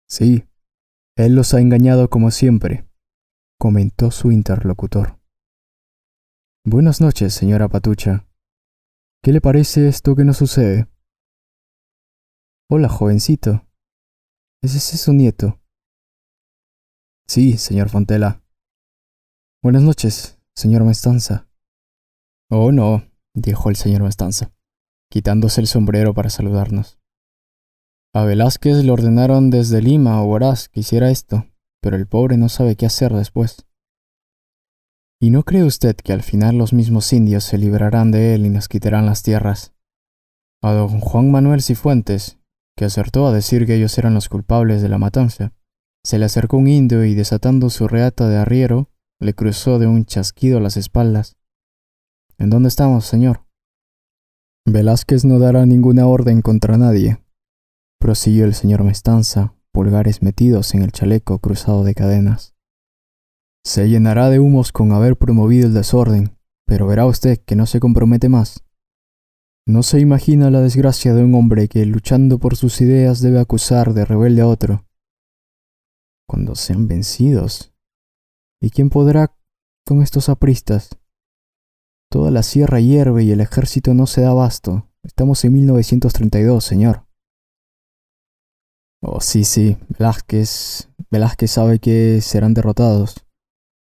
Sí, 0.07 0.47
él 1.17 1.35
los 1.35 1.53
ha 1.53 1.61
engañado 1.61 2.09
como 2.09 2.29
siempre, 2.29 2.87
comentó 3.59 4.11
su 4.11 4.31
interlocutor. 4.31 5.19
Buenas 6.63 7.01
noches, 7.01 7.33
señora 7.33 7.69
Patucha. 7.69 8.27
¿Qué 9.23 9.31
le 9.31 9.41
parece 9.41 9.87
esto 9.87 10.15
que 10.15 10.23
nos 10.23 10.37
sucede? 10.37 10.87
Hola, 12.69 12.89
jovencito. 12.89 13.67
¿Es 14.61 14.75
ese 14.75 14.97
su 14.97 15.13
nieto? 15.13 15.59
Sí, 17.27 17.57
señor 17.57 17.89
Fontela. 17.89 18.43
Buenas 19.63 19.81
noches, 19.81 20.39
señor 20.55 20.83
Mestanza. 20.83 21.49
Oh, 22.51 22.71
no, 22.71 23.03
dijo 23.33 23.69
el 23.71 23.75
señor 23.75 24.03
Mestanza, 24.03 24.53
quitándose 25.09 25.61
el 25.61 25.67
sombrero 25.67 26.13
para 26.13 26.29
saludarnos. 26.29 26.94
A 28.15 28.23
Velázquez 28.23 28.85
le 28.85 28.93
ordenaron 28.93 29.49
desde 29.49 29.81
Lima 29.81 30.21
o 30.21 30.25
Huaraz 30.25 30.69
que 30.69 30.79
hiciera 30.79 31.11
esto, 31.11 31.47
pero 31.81 31.97
el 31.97 32.07
pobre 32.07 32.37
no 32.37 32.47
sabe 32.47 32.77
qué 32.77 32.85
hacer 32.85 33.11
después. 33.11 33.65
¿Y 35.21 35.31
no 35.31 35.43
cree 35.43 35.65
usted 35.65 35.97
que 35.97 36.13
al 36.13 36.23
final 36.23 36.57
los 36.57 36.71
mismos 36.71 37.11
indios 37.11 37.43
se 37.43 37.57
librarán 37.57 38.11
de 38.11 38.33
él 38.33 38.45
y 38.45 38.49
nos 38.49 38.69
quitarán 38.69 39.05
las 39.05 39.21
tierras? 39.21 39.73
A 40.63 40.71
don 40.71 41.01
Juan 41.01 41.29
Manuel 41.29 41.61
Cifuentes, 41.61 42.39
que 42.77 42.85
acertó 42.85 43.27
a 43.27 43.33
decir 43.33 43.65
que 43.65 43.75
ellos 43.75 43.97
eran 43.97 44.13
los 44.13 44.29
culpables 44.29 44.81
de 44.81 44.87
la 44.87 44.97
matanza, 44.97 45.51
se 46.01 46.17
le 46.17 46.23
acercó 46.23 46.55
un 46.55 46.69
indio 46.69 47.03
y 47.03 47.15
desatando 47.15 47.69
su 47.69 47.85
reata 47.89 48.29
de 48.29 48.37
arriero, 48.37 48.89
le 49.19 49.33
cruzó 49.33 49.77
de 49.77 49.87
un 49.87 50.05
chasquido 50.05 50.61
las 50.61 50.77
espaldas. 50.77 51.35
¿En 52.37 52.49
dónde 52.49 52.69
estamos, 52.69 53.05
señor? 53.05 53.45
Velázquez 54.65 55.25
no 55.25 55.37
dará 55.37 55.65
ninguna 55.65 56.07
orden 56.07 56.41
contra 56.41 56.77
nadie, 56.77 57.19
prosiguió 58.05 58.45
el 58.45 58.53
señor 58.53 58.83
Mestanza, 58.83 59.55
pulgares 59.71 60.21
metidos 60.21 60.75
en 60.75 60.83
el 60.83 60.91
chaleco 60.91 61.39
cruzado 61.39 61.83
de 61.83 61.95
cadenas. 61.95 62.53
Se 63.65 63.89
llenará 63.89 64.29
de 64.29 64.39
humos 64.39 64.71
con 64.71 64.91
haber 64.91 65.17
promovido 65.17 65.65
el 65.65 65.73
desorden, 65.73 66.37
pero 66.67 66.85
verá 66.85 67.07
usted 67.07 67.39
que 67.43 67.55
no 67.55 67.65
se 67.65 67.79
compromete 67.79 68.29
más. 68.29 68.63
No 69.65 69.81
se 69.81 69.99
imagina 70.01 70.51
la 70.51 70.61
desgracia 70.61 71.15
de 71.15 71.23
un 71.23 71.33
hombre 71.33 71.67
que, 71.67 71.83
luchando 71.87 72.37
por 72.37 72.55
sus 72.55 72.79
ideas, 72.79 73.21
debe 73.21 73.39
acusar 73.39 73.95
de 73.95 74.05
rebelde 74.05 74.41
a 74.41 74.47
otro. 74.49 74.85
Cuando 76.29 76.53
sean 76.53 76.87
vencidos. 76.87 77.73
¿Y 78.61 78.69
quién 78.69 78.91
podrá 78.91 79.35
con 79.83 80.03
estos 80.03 80.29
apristas? 80.29 80.91
Toda 82.11 82.29
la 82.29 82.43
sierra 82.43 82.79
hierve 82.79 83.23
y 83.23 83.31
el 83.31 83.41
ejército 83.41 83.95
no 83.95 84.05
se 84.05 84.21
da 84.21 84.29
abasto. 84.29 84.91
Estamos 85.01 85.43
en 85.43 85.53
1932, 85.53 86.63
señor. 86.63 87.04
Oh, 89.07 89.21
sí, 89.21 89.43
sí, 89.43 89.77
Velázquez. 89.99 90.89
Velázquez 91.11 91.51
sabe 91.51 91.77
que 91.77 92.21
serán 92.21 92.55
derrotados. 92.55 93.23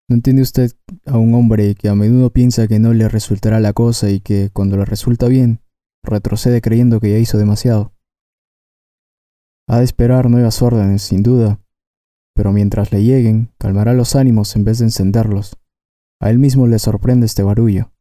¿No 0.07 0.15
entiende 0.15 0.41
usted 0.41 0.71
a 1.05 1.17
un 1.17 1.33
hombre 1.33 1.75
que 1.75 1.89
a 1.89 1.95
menudo 1.95 2.31
piensa 2.31 2.69
que 2.69 2.79
no 2.79 2.93
le 2.93 3.09
resultará 3.09 3.59
la 3.59 3.73
cosa 3.73 4.09
y 4.09 4.21
que 4.21 4.49
cuando 4.53 4.77
le 4.77 4.85
resulta 4.85 5.27
bien, 5.27 5.59
retrocede 6.03 6.61
creyendo 6.61 7.01
que 7.01 7.11
ya 7.11 7.17
hizo 7.17 7.37
demasiado? 7.37 7.93
Ha 9.67 9.79
de 9.79 9.83
esperar 9.83 10.29
nuevas 10.29 10.61
órdenes, 10.61 11.01
sin 11.01 11.21
duda, 11.21 11.59
pero 12.33 12.53
mientras 12.53 12.93
le 12.93 13.03
lleguen, 13.03 13.51
calmará 13.57 13.93
los 13.93 14.15
ánimos 14.15 14.55
en 14.55 14.63
vez 14.63 14.79
de 14.79 14.85
encenderlos. 14.85 15.57
A 16.21 16.29
él 16.29 16.39
mismo 16.39 16.65
le 16.65 16.79
sorprende 16.79 17.25
este 17.25 17.43
barullo. 17.43 17.91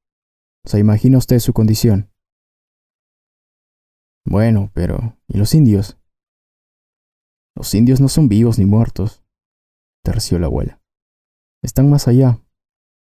¿Se 0.64 0.78
imagina 0.78 1.18
usted 1.18 1.40
su 1.40 1.52
condición? 1.52 2.12
Bueno, 4.24 4.70
pero 4.72 5.18
¿y 5.26 5.36
los 5.36 5.52
indios? 5.52 5.97
Los 7.58 7.74
indios 7.74 8.00
no 8.00 8.08
son 8.08 8.28
vivos 8.28 8.56
ni 8.60 8.66
muertos, 8.66 9.24
terció 10.04 10.38
la 10.38 10.46
abuela. 10.46 10.80
Están 11.60 11.90
más 11.90 12.06
allá. 12.06 12.40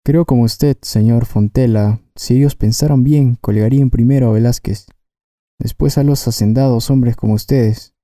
Creo 0.06 0.24
como 0.24 0.44
usted, 0.44 0.78
señor 0.80 1.26
Fontela, 1.26 2.00
si 2.16 2.38
ellos 2.38 2.56
pensaran 2.56 3.04
bien, 3.04 3.34
colgarían 3.34 3.90
primero 3.90 4.30
a 4.30 4.32
Velázquez, 4.32 4.86
después 5.58 5.98
a 5.98 6.02
los 6.02 6.26
hacendados 6.26 6.88
hombres 6.88 7.14
como 7.14 7.34
ustedes. 7.34 7.94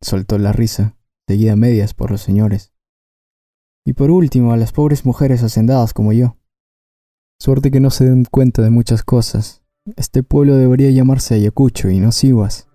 Soltó 0.00 0.38
la 0.38 0.52
risa, 0.52 0.96
seguida 1.28 1.52
a 1.52 1.56
medias 1.56 1.92
por 1.92 2.12
los 2.12 2.22
señores. 2.22 2.72
Y 3.84 3.92
por 3.92 4.10
último 4.10 4.54
a 4.54 4.56
las 4.56 4.72
pobres 4.72 5.04
mujeres 5.04 5.42
hacendadas 5.42 5.92
como 5.92 6.14
yo. 6.14 6.38
Suerte 7.38 7.70
que 7.70 7.80
no 7.80 7.90
se 7.90 8.06
den 8.06 8.24
cuenta 8.24 8.62
de 8.62 8.70
muchas 8.70 9.02
cosas. 9.02 9.62
Este 9.96 10.22
pueblo 10.22 10.56
debería 10.56 10.90
llamarse 10.90 11.34
Ayacucho 11.34 11.90
y 11.90 12.00
no 12.00 12.10
Siguas. 12.10 12.71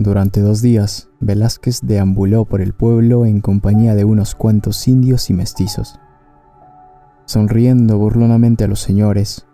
Durante 0.00 0.40
dos 0.40 0.62
días, 0.62 1.08
Velázquez 1.18 1.80
deambuló 1.82 2.44
por 2.44 2.60
el 2.60 2.72
pueblo 2.72 3.26
en 3.26 3.40
compañía 3.40 3.96
de 3.96 4.04
unos 4.04 4.36
cuantos 4.36 4.86
indios 4.86 5.28
y 5.28 5.34
mestizos, 5.34 5.98
sonriendo 7.24 7.98
burlonamente 7.98 8.62
a 8.62 8.68
los 8.68 8.78
señores, 8.78 9.44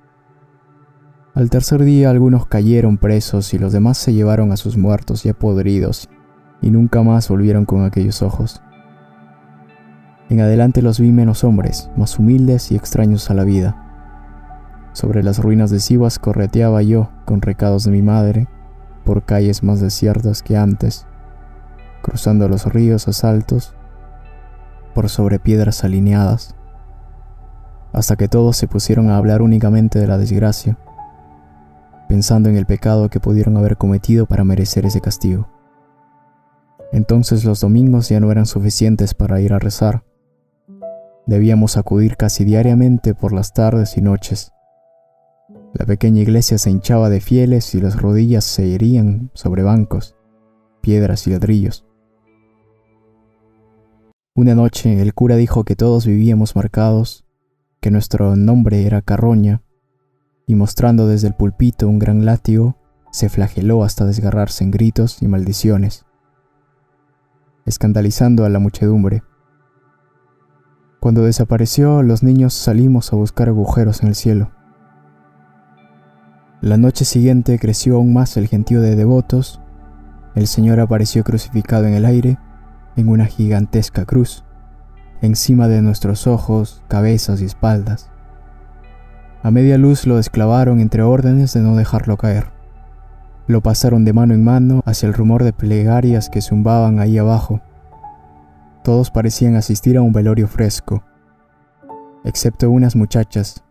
Al 1.33 1.49
tercer 1.49 1.83
día 1.83 2.11
algunos 2.11 2.47
cayeron 2.47 2.99
presos 2.99 3.55
y 3.55 3.59
los 3.59 3.73
demás 3.73 3.97
se 3.97 4.13
llevaron 4.13 4.53
a 4.53 4.59
sus 4.59 4.77
muertos 4.77 5.23
ya 5.23 5.33
podridos 5.33 6.11
y 6.61 6.71
nunca 6.71 7.03
más 7.03 7.27
volvieron 7.31 7.65
con 7.65 7.83
aquellos 7.83 8.21
ojos. 8.21 8.63
En 10.29 10.41
adelante 10.41 10.83
los 10.83 11.01
vi 11.01 11.11
menos 11.11 11.43
hombres, 11.43 11.91
más 11.97 12.19
humildes 12.19 12.71
y 12.71 12.77
extraños 12.77 13.31
a 13.31 13.35
la 13.35 13.45
vida. 13.45 14.91
Sobre 14.93 15.23
las 15.23 15.39
ruinas 15.39 15.71
de 15.71 15.81
Sivas 15.81 16.19
correteaba 16.19 16.83
yo, 16.83 17.09
con 17.25 17.41
recados 17.41 17.85
de 17.85 17.93
mi 17.93 18.03
madre, 18.03 18.47
por 19.05 19.25
calles 19.25 19.63
más 19.63 19.81
desiertas 19.81 20.43
que 20.43 20.57
antes, 20.57 21.07
cruzando 22.03 22.49
los 22.49 22.67
ríos 22.67 23.07
a 23.09 23.13
saltos, 23.13 23.75
por 24.95 25.09
sobre 25.09 25.39
piedras 25.39 25.85
alineadas, 25.85 26.55
hasta 27.93 28.17
que 28.17 28.29
todos 28.29 28.57
se 28.57 28.69
pusieron 28.69 29.11
a 29.11 29.17
hablar 29.17 29.43
únicamente 29.43 29.99
de 29.99 30.07
la 30.07 30.19
desgracia 30.19 30.79
pensando 32.09 32.49
en 32.49 32.57
el 32.57 32.67
pecado 32.67 33.09
que 33.09 33.21
pudieron 33.21 33.57
haber 33.57 33.77
cometido 33.77 34.27
para 34.27 34.45
merecer 34.45 34.87
ese 34.87 35.01
castigo. 35.01 35.49
Entonces 36.93 37.45
los 37.45 37.61
domingos 37.61 38.09
ya 38.09 38.21
no 38.21 38.31
eran 38.31 38.47
suficientes 38.47 39.15
para 39.15 39.41
ir 39.41 39.53
a 39.53 39.59
rezar. 39.59 40.05
Debíamos 41.27 41.77
acudir 41.77 42.17
casi 42.17 42.45
diariamente 42.45 43.15
por 43.15 43.33
las 43.33 43.53
tardes 43.53 43.97
y 43.97 44.03
noches. 44.03 44.53
La 45.75 45.87
pequeña 45.87 46.23
iglesia 46.23 46.57
se 46.57 46.71
hinchaba 46.71 47.11
de 47.11 47.21
fieles 47.21 47.75
y 47.75 47.81
las 47.81 48.01
rodillas 48.01 48.45
se 48.45 48.75
herían 48.75 49.33
sobre 49.35 49.65
bancos, 49.65 50.15
piedras 50.81 51.27
y 51.27 51.31
ladrillos. 51.31 51.85
Una 54.37 54.55
noche 54.55 55.03
el 55.03 55.15
cura 55.15 55.35
dijo 55.35 55.65
que 55.65 55.75
todos 55.75 56.07
vivíamos 56.07 56.55
marcados, 56.55 57.25
que 57.81 57.91
nuestro 57.91 58.37
nombre 58.37 58.87
era 58.87 59.03
Carroña 59.03 59.63
y 60.47 60.55
mostrando 60.55 61.09
desde 61.09 61.27
el 61.27 61.35
pulpito 61.35 61.89
un 61.89 61.99
gran 61.99 62.25
látigo, 62.25 62.77
se 63.11 63.29
flageló 63.29 63.83
hasta 63.83 64.05
desgarrarse 64.05 64.63
en 64.63 64.71
gritos 64.71 65.23
y 65.23 65.29
maldiciones, 65.29 66.05
escandalizando 67.67 68.45
a 68.45 68.49
la 68.49 68.61
muchedumbre. 68.61 69.25
Cuando 71.01 71.23
desapareció, 71.23 72.03
los 72.03 72.23
niños 72.23 72.55
salimos 72.55 73.13
a 73.13 73.17
buscar 73.17 73.49
agujeros 73.49 74.03
en 74.03 74.09
el 74.09 74.15
cielo. 74.15 74.53
La 76.65 76.79
noche 76.79 77.05
siguiente 77.05 77.59
creció 77.59 77.97
aún 77.97 78.15
más 78.15 78.39
el 78.39 78.49
gentío 78.49 78.81
de 78.81 78.97
devotos. 78.97 79.61
El 80.35 80.47
Señor 80.47 80.81
apareció 80.81 81.23
crucificado 81.23 81.85
en 81.85 81.93
el 81.93 82.07
aire, 82.07 82.39
en 82.97 83.11
una 83.11 83.27
gigantesca 83.27 84.07
cruz, 84.07 84.45
encima 85.21 85.69
de 85.69 85.83
nuestros 85.83 86.27
ojos, 86.27 86.83
cabezas 86.89 87.43
y 87.43 87.45
espaldas. 87.45 88.09
A 89.43 89.51
media 89.51 89.77
luz 89.77 90.07
lo 90.07 90.17
desclavaron 90.17 90.81
entre 90.81 91.03
órdenes 91.03 91.53
de 91.53 91.61
no 91.61 91.77
dejarlo 91.77 92.17
caer. 92.17 92.47
Lo 93.47 93.61
pasaron 93.61 94.07
de 94.07 94.15
mano 94.15 94.33
en 94.33 94.43
mano 94.43 94.81
hacia 94.87 95.07
el 95.07 95.13
rumor 95.13 95.45
de 95.45 95.53
plegarias 95.53 96.31
que 96.31 96.41
zumbaban 96.41 96.99
ahí 96.99 97.19
abajo. 97.19 97.61
Todos 98.83 99.11
parecían 99.11 99.57
asistir 99.57 99.99
a 99.99 100.01
un 100.01 100.15
velorio 100.15 100.49
fresco, 100.49 101.05
excepto 102.25 102.71
unas 102.71 102.97
muchachas 102.97 103.65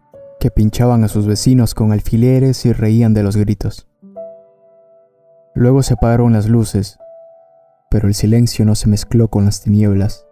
que 0.43 0.51
pinchaban 0.51 1.05
a 1.05 1.07
sus 1.07 1.25
vecinos 1.25 1.73
con 1.73 1.93
alfileres 1.93 2.65
y 2.65 2.73
reían 2.73 3.13
de 3.13 3.23
los 3.23 3.37
gritos. 3.37 3.87
Luego 5.55 5.83
se 5.83 5.93
apagaron 5.93 6.33
las 6.33 6.49
luces, 6.49 6.99
pero 7.89 8.09
el 8.09 8.13
silencio 8.13 8.65
no 8.65 8.75
se 8.75 8.89
mezcló 8.89 9.29
con 9.29 9.45
las 9.45 9.61
tinieblas, 9.61 10.27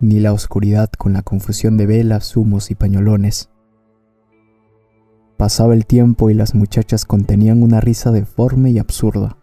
ni 0.00 0.18
la 0.18 0.32
oscuridad 0.32 0.90
con 0.98 1.12
la 1.12 1.22
confusión 1.22 1.76
de 1.76 1.86
velas, 1.86 2.36
humos 2.36 2.72
y 2.72 2.74
pañolones. 2.74 3.50
Pasaba 5.36 5.74
el 5.74 5.86
tiempo 5.86 6.28
y 6.28 6.34
las 6.34 6.56
muchachas 6.56 7.04
contenían 7.04 7.62
una 7.62 7.80
risa 7.80 8.10
deforme 8.10 8.72
y 8.72 8.80
absurda. 8.80 9.36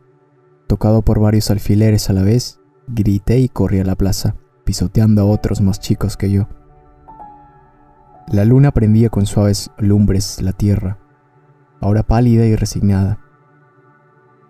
Tocado 0.68 1.02
por 1.02 1.22
varios 1.22 1.50
alfileres 1.50 2.10
a 2.10 2.14
la 2.14 2.24
vez, 2.24 2.60
grité 2.90 3.40
y 3.40 3.48
corrí 3.48 3.80
a 3.80 3.86
la 3.86 3.96
plaza, 3.96 4.36
pisoteando 4.66 5.22
a 5.22 5.26
otros 5.28 5.62
más 5.62 5.80
chicos 5.80 6.18
que 6.18 6.30
yo. 6.30 6.50
La 8.28 8.46
luna 8.46 8.72
prendía 8.72 9.10
con 9.10 9.26
suaves 9.26 9.72
lumbres 9.78 10.42
la 10.42 10.54
tierra, 10.54 10.98
ahora 11.80 12.04
pálida 12.04 12.46
y 12.46 12.56
resignada. 12.56 13.20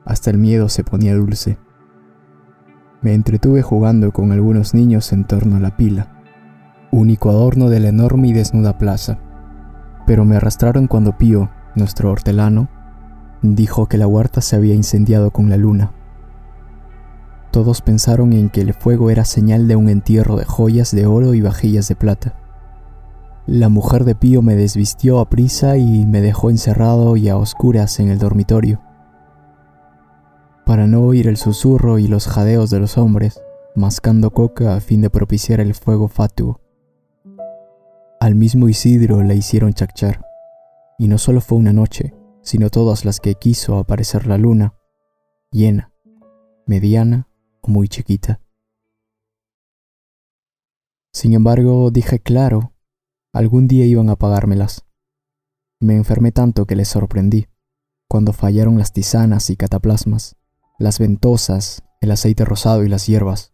Hasta 0.06 0.30
el 0.30 0.38
miedo 0.38 0.70
se 0.70 0.84
ponía 0.84 1.16
dulce. 1.16 1.58
Me 3.02 3.14
entretuve 3.14 3.62
jugando 3.62 4.12
con 4.12 4.32
algunos 4.32 4.74
niños 4.74 5.12
en 5.14 5.26
torno 5.26 5.56
a 5.56 5.60
la 5.60 5.78
pila, 5.78 6.22
único 6.92 7.30
adorno 7.30 7.70
de 7.70 7.80
la 7.80 7.90
enorme 7.90 8.28
y 8.28 8.34
desnuda 8.34 8.78
plaza 8.78 9.20
pero 10.06 10.26
me 10.26 10.36
arrastraron 10.36 10.88
cuando 10.88 11.18
Pío, 11.18 11.50
nuestro 11.76 12.12
hortelano, 12.12 12.70
dijo 13.42 13.88
que 13.88 13.98
la 13.98 14.08
huerta 14.08 14.42
se 14.42 14.56
había 14.56 14.76
incendiado 14.76 15.32
con 15.32 15.50
la 15.50 15.58
luna. 15.58 15.94
Todos 17.52 17.82
pensaron 17.82 18.34
en 18.34 18.50
que 18.50 18.62
el 18.62 18.74
fuego 18.74 19.10
era 19.10 19.26
señal 19.26 19.68
de 19.68 19.76
un 19.76 19.90
entierro 19.90 20.38
de 20.38 20.46
joyas 20.46 20.92
de 20.92 21.06
oro 21.06 21.34
y 21.34 21.42
vajillas 21.42 21.88
de 21.88 21.96
plata. 21.96 22.36
La 23.48 23.70
mujer 23.70 24.06
de 24.06 24.14
Pío 24.14 24.44
me 24.44 24.56
desvistió 24.56 25.20
a 25.20 25.30
prisa 25.30 25.76
y 25.78 26.06
me 26.06 26.22
dejó 26.22 26.52
encerrado 26.52 27.18
y 27.18 27.28
a 27.28 27.38
oscuras 27.38 28.00
en 28.00 28.10
el 28.10 28.20
dormitorio. 28.20 28.82
Para 30.66 30.86
no 30.86 31.02
oír 31.02 31.28
el 31.28 31.38
susurro 31.38 31.98
y 31.98 32.08
los 32.08 32.28
jadeos 32.28 32.70
de 32.70 32.80
los 32.80 33.00
hombres, 33.00 33.42
mascando 33.76 34.30
coca 34.32 34.76
a 34.76 34.80
fin 34.80 35.02
de 35.02 35.10
propiciar 35.10 35.60
el 35.60 35.74
fuego 35.74 36.08
fatuo. 36.08 36.62
Al 38.20 38.36
mismo 38.36 38.70
Isidro 38.70 39.24
le 39.24 39.36
hicieron 39.36 39.74
chachar, 39.74 40.24
y 41.00 41.08
no 41.08 41.18
solo 41.18 41.42
fue 41.42 41.58
una 41.58 41.74
noche, 41.74 42.14
sino 42.44 42.70
todas 42.70 43.06
las 43.06 43.20
que 43.20 43.34
quiso 43.34 43.80
aparecer 43.80 44.28
la 44.28 44.38
luna, 44.38 44.76
llena, 45.50 45.92
mediana 46.68 47.28
o 47.62 47.70
muy 47.70 47.88
chiquita. 47.88 48.40
Sin 51.12 51.34
embargo, 51.34 51.90
dije 51.90 52.20
claro, 52.20 52.72
algún 53.34 53.68
día 53.68 53.86
iban 53.86 54.10
a 54.10 54.16
pagármelas. 54.16 54.86
Me 55.80 55.96
enfermé 55.96 56.32
tanto 56.32 56.66
que 56.66 56.76
les 56.76 56.90
sorprendí, 56.90 57.48
cuando 58.08 58.34
fallaron 58.34 58.78
las 58.78 58.94
tisanas 58.94 59.50
y 59.50 59.56
cataplasmas, 59.56 60.36
las 60.78 61.00
ventosas, 61.00 61.84
el 62.02 62.12
aceite 62.12 62.46
rosado 62.46 62.84
y 62.84 62.90
las 62.90 63.08
hierbas. 63.08 63.54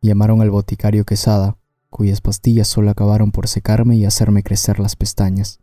Llamaron 0.00 0.42
al 0.42 0.50
boticario 0.50 1.04
Quesada 1.04 1.56
cuyas 1.88 2.20
pastillas 2.22 2.68
solo 2.68 2.90
acabaron 2.90 3.32
por 3.32 3.48
secarme 3.48 3.96
y 3.96 4.06
hacerme 4.06 4.42
crecer 4.42 4.80
las 4.80 4.96
pestañas. 4.96 5.60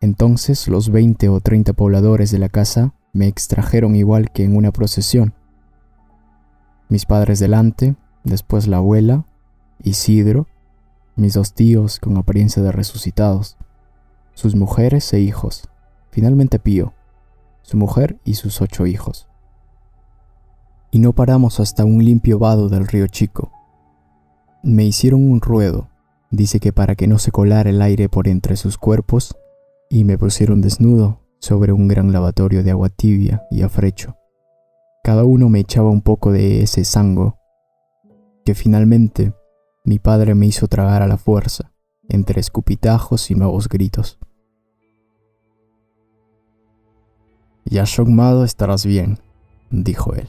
Entonces 0.00 0.66
los 0.66 0.90
veinte 0.90 1.28
o 1.28 1.40
treinta 1.40 1.74
pobladores 1.74 2.30
de 2.30 2.38
la 2.38 2.48
casa 2.48 2.94
me 3.12 3.28
extrajeron 3.28 3.94
igual 3.94 4.32
que 4.32 4.44
en 4.44 4.56
una 4.56 4.72
procesión. 4.72 5.34
Mis 6.88 7.04
padres 7.06 7.38
delante, 7.38 7.96
después 8.24 8.66
la 8.66 8.78
abuela, 8.78 9.26
Isidro, 9.82 10.46
mis 11.16 11.34
dos 11.34 11.54
tíos 11.54 12.00
con 12.00 12.16
apariencia 12.16 12.62
de 12.62 12.72
resucitados, 12.72 13.56
sus 14.34 14.54
mujeres 14.54 15.12
e 15.12 15.20
hijos, 15.20 15.68
finalmente 16.10 16.58
Pío, 16.58 16.92
su 17.62 17.76
mujer 17.76 18.18
y 18.24 18.34
sus 18.34 18.60
ocho 18.60 18.86
hijos. 18.86 19.28
Y 20.90 20.98
no 20.98 21.12
paramos 21.12 21.60
hasta 21.60 21.84
un 21.84 22.04
limpio 22.04 22.38
vado 22.38 22.68
del 22.68 22.86
río 22.86 23.06
Chico, 23.06 23.50
me 24.64 24.84
hicieron 24.84 25.30
un 25.30 25.42
ruedo, 25.42 25.90
dice 26.30 26.58
que 26.58 26.72
para 26.72 26.94
que 26.94 27.06
no 27.06 27.18
se 27.18 27.30
colara 27.30 27.68
el 27.68 27.82
aire 27.82 28.08
por 28.08 28.28
entre 28.28 28.56
sus 28.56 28.78
cuerpos, 28.78 29.36
y 29.90 30.04
me 30.04 30.16
pusieron 30.16 30.62
desnudo 30.62 31.20
sobre 31.38 31.72
un 31.72 31.86
gran 31.86 32.12
lavatorio 32.12 32.64
de 32.64 32.70
agua 32.70 32.88
tibia 32.88 33.46
y 33.50 33.60
afrecho. 33.60 34.16
Cada 35.02 35.24
uno 35.24 35.50
me 35.50 35.60
echaba 35.60 35.90
un 35.90 36.00
poco 36.00 36.32
de 36.32 36.62
ese 36.62 36.84
sango, 36.84 37.38
que 38.46 38.54
finalmente 38.54 39.34
mi 39.84 39.98
padre 39.98 40.34
me 40.34 40.46
hizo 40.46 40.66
tragar 40.66 41.02
a 41.02 41.06
la 41.06 41.18
fuerza, 41.18 41.72
entre 42.08 42.40
escupitajos 42.40 43.30
y 43.30 43.34
nuevos 43.34 43.68
gritos. 43.68 44.18
Ya 47.66 47.84
chogmado 47.84 48.44
estarás 48.44 48.86
bien, 48.86 49.18
dijo 49.70 50.14
él. 50.14 50.26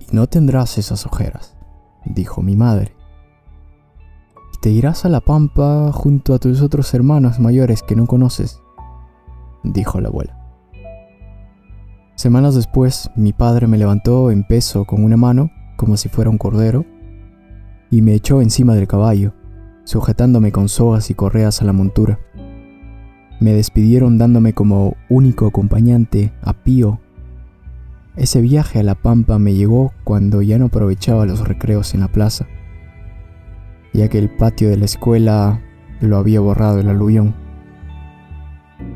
Y 0.00 0.14
no 0.14 0.26
tendrás 0.26 0.78
esas 0.78 1.06
ojeras, 1.06 1.56
dijo 2.04 2.42
mi 2.42 2.56
madre. 2.56 2.96
Te 4.60 4.70
irás 4.70 5.04
a 5.04 5.08
la 5.08 5.20
pampa 5.20 5.92
junto 5.92 6.34
a 6.34 6.38
tus 6.38 6.60
otros 6.60 6.92
hermanos 6.92 7.38
mayores 7.38 7.82
que 7.82 7.94
no 7.94 8.06
conoces, 8.06 8.60
dijo 9.62 10.00
la 10.00 10.08
abuela. 10.08 10.40
Semanas 12.16 12.56
después, 12.56 13.10
mi 13.14 13.32
padre 13.32 13.68
me 13.68 13.78
levantó 13.78 14.32
en 14.32 14.44
peso 14.44 14.86
con 14.86 15.04
una 15.04 15.16
mano, 15.16 15.50
como 15.76 15.96
si 15.96 16.08
fuera 16.08 16.30
un 16.30 16.38
cordero, 16.38 16.84
y 17.94 18.02
me 18.02 18.14
echó 18.14 18.42
encima 18.42 18.74
del 18.74 18.88
caballo, 18.88 19.34
sujetándome 19.84 20.50
con 20.50 20.68
sogas 20.68 21.10
y 21.10 21.14
correas 21.14 21.62
a 21.62 21.64
la 21.64 21.72
montura. 21.72 22.18
Me 23.40 23.52
despidieron 23.52 24.18
dándome 24.18 24.52
como 24.52 24.96
único 25.08 25.46
acompañante 25.46 26.32
a 26.42 26.52
Pío. 26.54 27.00
Ese 28.16 28.40
viaje 28.40 28.80
a 28.80 28.82
la 28.82 28.94
pampa 28.94 29.38
me 29.38 29.54
llegó 29.54 29.92
cuando 30.02 30.42
ya 30.42 30.58
no 30.58 30.66
aprovechaba 30.66 31.24
los 31.24 31.46
recreos 31.46 31.94
en 31.94 32.00
la 32.00 32.08
plaza 32.08 32.46
ya 33.94 34.08
que 34.08 34.18
el 34.18 34.28
patio 34.28 34.68
de 34.68 34.76
la 34.76 34.84
escuela 34.84 35.62
lo 36.00 36.18
había 36.18 36.40
borrado 36.40 36.80
el 36.80 36.90
aluvión. 36.90 37.34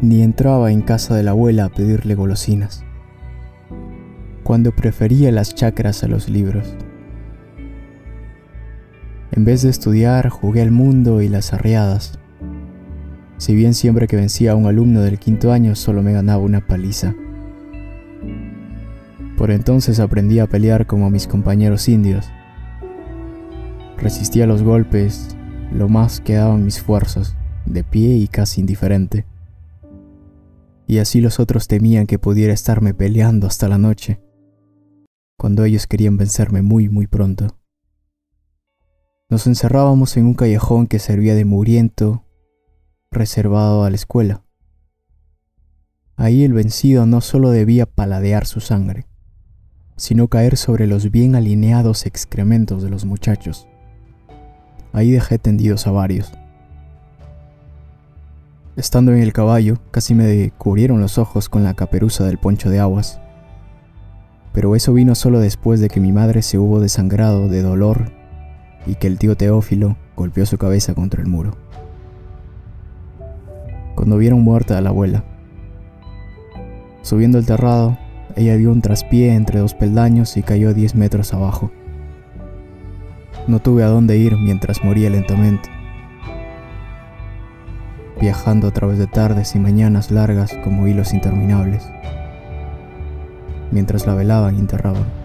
ni 0.03 0.23
entraba 0.23 0.73
en 0.73 0.83
casa 0.83 1.15
de 1.15 1.23
la 1.23 1.31
abuela 1.31 1.65
a 1.65 1.69
pedirle 1.69 2.15
golosinas, 2.15 2.85
cuando 4.43 4.73
prefería 4.73 5.31
las 5.31 5.55
chacras 5.55 6.03
a 6.03 6.09
los 6.09 6.29
libros. 6.29 6.75
En 9.31 9.45
vez 9.45 9.63
de 9.63 9.71
estudiar, 9.71 10.29
jugué 10.31 10.63
al 10.63 10.71
mundo 10.71 11.21
y 11.21 11.29
las 11.29 11.53
arriadas. 11.53 12.19
Si 13.37 13.55
bien 13.55 13.75
siempre 13.75 14.07
que 14.09 14.17
vencía 14.17 14.53
a 14.53 14.57
un 14.57 14.67
alumno 14.67 15.03
del 15.03 15.19
quinto 15.19 15.53
año 15.53 15.77
solo 15.77 16.03
me 16.03 16.13
ganaba 16.13 16.43
una 16.43 16.67
paliza. 16.67 17.15
Por 19.37 19.51
entonces 19.53 20.01
aprendí 20.01 20.41
a 20.41 20.49
pelear 20.49 20.87
como 20.87 21.11
mis 21.11 21.29
compañeros 21.29 21.89
indios. 21.89 22.29
Resistía 23.97 24.47
los 24.47 24.63
golpes 24.63 25.37
lo 25.73 25.89
más 25.89 26.21
que 26.21 26.35
daban 26.35 26.65
mis 26.65 26.81
fuerzas, 26.81 27.37
de 27.67 27.85
pie 27.85 28.17
y 28.17 28.29
casi 28.29 28.61
indiferente. 28.61 29.27
Y 30.87 30.99
así 30.99 31.21
los 31.21 31.39
otros 31.39 31.69
temían 31.69 32.07
que 32.07 32.19
pudiera 32.19 32.53
estarme 32.53 32.95
peleando 32.95 33.47
hasta 33.47 33.69
la 33.69 33.79
noche, 33.79 34.21
cuando 35.37 35.65
ellos 35.65 35.87
querían 35.87 36.17
vencerme 36.17 36.63
muy 36.63 36.89
muy 36.89 37.07
pronto. 37.07 37.58
Nos 39.31 39.47
encerrábamos 39.47 40.17
en 40.17 40.25
un 40.25 40.33
callejón 40.33 40.87
que 40.87 40.99
servía 40.99 41.35
de 41.35 41.45
muriento, 41.45 42.25
reservado 43.11 43.85
a 43.85 43.91
la 43.91 43.97
escuela. 43.97 44.43
Ahí 46.17 46.45
el 46.45 46.55
vencido 46.55 47.05
no 47.05 47.21
solo 47.21 47.51
debía 47.51 47.85
paladear 47.85 48.47
su 48.47 48.61
sangre, 48.61 49.07
sino 49.97 50.29
caer 50.29 50.57
sobre 50.57 50.87
los 50.87 51.11
bien 51.11 51.35
alineados 51.37 52.07
excrementos 52.07 52.83
de 52.83 52.89
los 52.89 53.05
muchachos. 53.05 53.69
Ahí 54.95 55.11
dejé 55.11 55.39
tendidos 55.39 55.87
a 55.87 55.91
varios. 55.91 56.33
Estando 58.77 59.13
en 59.13 59.19
el 59.19 59.35
caballo, 59.35 59.77
casi 59.91 60.15
me 60.15 60.53
cubrieron 60.57 61.01
los 61.03 61.19
ojos 61.19 61.51
con 61.51 61.65
la 61.65 61.75
caperuza 61.75 62.25
del 62.25 62.39
poncho 62.39 62.71
de 62.71 62.81
aguas. 62.81 63.21
Pero 64.55 64.75
eso 64.75 64.95
vino 64.95 65.15
solo 65.15 65.39
después 65.39 65.81
de 65.81 65.91
que 65.91 66.01
mi 66.01 66.13
madre 66.13 66.41
se 66.41 66.57
hubo 66.57 66.81
desangrado 66.81 67.49
de 67.49 67.61
dolor 67.61 68.18
y 68.89 68.95
que 68.95 69.07
el 69.07 69.19
tío 69.19 69.37
Teófilo 69.37 69.97
golpeó 70.17 70.47
su 70.47 70.57
cabeza 70.57 70.95
contra 70.95 71.21
el 71.21 71.29
muro. 71.29 71.57
Cuando 73.95 74.17
vieron 74.17 74.41
muerta 74.41 74.79
a 74.79 74.81
la 74.81 74.89
abuela, 74.89 75.25
subiendo 77.03 77.39
el 77.39 77.47
terrado, 77.47 77.99
ella 78.35 78.57
dio 78.57 78.73
un 78.73 78.81
traspié 78.81 79.35
entre 79.35 79.61
dos 79.61 79.75
peldaños 79.75 80.37
y 80.37 80.43
cayó 80.43 80.73
10 80.73 80.95
metros 80.95 81.35
abajo. 81.35 81.71
No 83.47 83.61
tuve 83.61 83.83
a 83.83 83.89
dónde 83.89 84.17
ir 84.17 84.37
mientras 84.37 84.83
moría 84.85 85.11
lentamente, 85.11 85.69
viajando 88.21 88.69
a 88.69 88.71
través 88.71 88.99
de 88.99 89.07
tardes 89.07 89.55
y 89.55 89.59
mañanas 89.59 90.11
largas 90.11 90.55
como 90.65 90.87
hilos 90.87 91.13
interminables, 91.13 91.91
mientras 93.71 94.07
la 94.07 94.15
velaban 94.15 94.57
y 94.57 94.61
enterraban. 94.61 95.18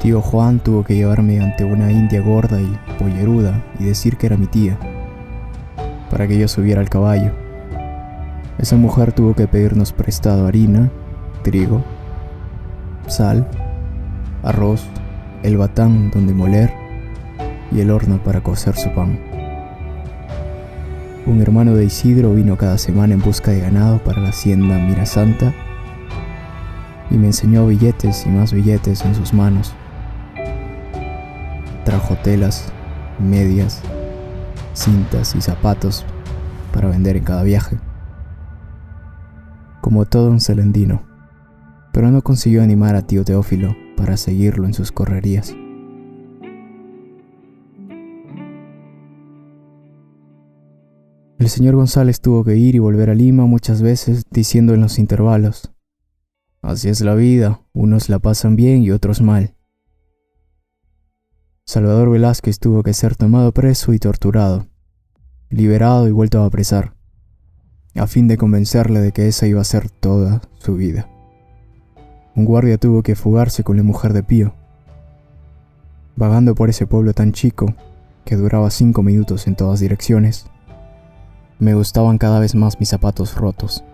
Tío 0.00 0.22
Juan 0.22 0.60
tuvo 0.60 0.82
que 0.82 0.94
llevarme 0.94 1.40
ante 1.40 1.62
una 1.62 1.92
india 1.92 2.22
gorda 2.22 2.58
y 2.58 2.74
polleruda 2.98 3.62
y 3.78 3.84
decir 3.84 4.16
que 4.16 4.28
era 4.28 4.38
mi 4.38 4.46
tía, 4.46 4.78
para 6.10 6.26
que 6.26 6.38
yo 6.38 6.48
subiera 6.48 6.80
al 6.80 6.88
caballo. 6.88 7.32
Esa 8.56 8.76
mujer 8.76 9.12
tuvo 9.12 9.34
que 9.34 9.46
pedirnos 9.46 9.92
prestado 9.92 10.46
harina, 10.46 10.90
trigo, 11.42 11.84
sal, 13.08 13.46
arroz, 14.42 14.86
el 15.42 15.58
batán 15.58 16.10
donde 16.10 16.32
moler 16.32 16.72
y 17.70 17.80
el 17.80 17.90
horno 17.90 18.24
para 18.24 18.42
cocer 18.42 18.76
su 18.76 18.88
pan. 18.94 19.20
Un 21.26 21.42
hermano 21.42 21.74
de 21.74 21.84
Isidro 21.84 22.32
vino 22.32 22.56
cada 22.56 22.78
semana 22.78 23.12
en 23.12 23.20
busca 23.20 23.50
de 23.50 23.60
ganado 23.60 24.02
para 24.02 24.22
la 24.22 24.30
hacienda 24.30 24.78
Mirasanta 24.78 25.52
y 27.10 27.18
me 27.18 27.26
enseñó 27.26 27.66
billetes 27.66 28.24
y 28.24 28.30
más 28.30 28.54
billetes 28.54 29.04
en 29.04 29.14
sus 29.14 29.34
manos 29.34 29.74
trajo 32.10 32.22
telas, 32.22 32.72
medias, 33.18 33.82
cintas 34.74 35.34
y 35.34 35.40
zapatos 35.40 36.04
para 36.72 36.88
vender 36.88 37.16
en 37.16 37.24
cada 37.24 37.42
viaje. 37.42 37.78
Como 39.80 40.04
todo 40.06 40.30
un 40.30 40.40
celendino, 40.40 41.02
pero 41.92 42.10
no 42.10 42.22
consiguió 42.22 42.62
animar 42.62 42.94
a 42.96 43.02
tío 43.02 43.24
Teófilo 43.24 43.74
para 43.96 44.16
seguirlo 44.16 44.66
en 44.66 44.74
sus 44.74 44.92
correrías. 44.92 45.54
El 51.38 51.48
señor 51.48 51.74
González 51.74 52.20
tuvo 52.20 52.44
que 52.44 52.56
ir 52.56 52.74
y 52.74 52.78
volver 52.78 53.08
a 53.08 53.14
Lima 53.14 53.46
muchas 53.46 53.80
veces 53.80 54.24
diciendo 54.30 54.74
en 54.74 54.82
los 54.82 54.98
intervalos, 54.98 55.72
Así 56.60 56.90
es 56.90 57.00
la 57.00 57.14
vida, 57.14 57.62
unos 57.72 58.10
la 58.10 58.18
pasan 58.18 58.54
bien 58.54 58.82
y 58.82 58.90
otros 58.90 59.22
mal. 59.22 59.54
Salvador 61.70 62.10
Velázquez 62.10 62.58
tuvo 62.58 62.82
que 62.82 62.92
ser 62.92 63.14
tomado 63.14 63.52
preso 63.52 63.92
y 63.92 64.00
torturado, 64.00 64.66
liberado 65.50 66.08
y 66.08 66.10
vuelto 66.10 66.42
a 66.42 66.46
apresar, 66.46 66.94
a 67.94 68.08
fin 68.08 68.26
de 68.26 68.36
convencerle 68.36 68.98
de 68.98 69.12
que 69.12 69.28
esa 69.28 69.46
iba 69.46 69.60
a 69.60 69.64
ser 69.64 69.88
toda 69.88 70.40
su 70.58 70.74
vida. 70.74 71.08
Un 72.34 72.44
guardia 72.44 72.76
tuvo 72.76 73.04
que 73.04 73.14
fugarse 73.14 73.62
con 73.62 73.76
la 73.76 73.84
mujer 73.84 74.14
de 74.14 74.24
Pío, 74.24 74.52
vagando 76.16 76.56
por 76.56 76.70
ese 76.70 76.88
pueblo 76.88 77.14
tan 77.14 77.30
chico 77.30 77.72
que 78.24 78.34
duraba 78.34 78.68
cinco 78.70 79.04
minutos 79.04 79.46
en 79.46 79.54
todas 79.54 79.78
direcciones. 79.78 80.46
Me 81.60 81.74
gustaban 81.74 82.18
cada 82.18 82.40
vez 82.40 82.56
más 82.56 82.80
mis 82.80 82.88
zapatos 82.88 83.36
rotos. 83.36 83.84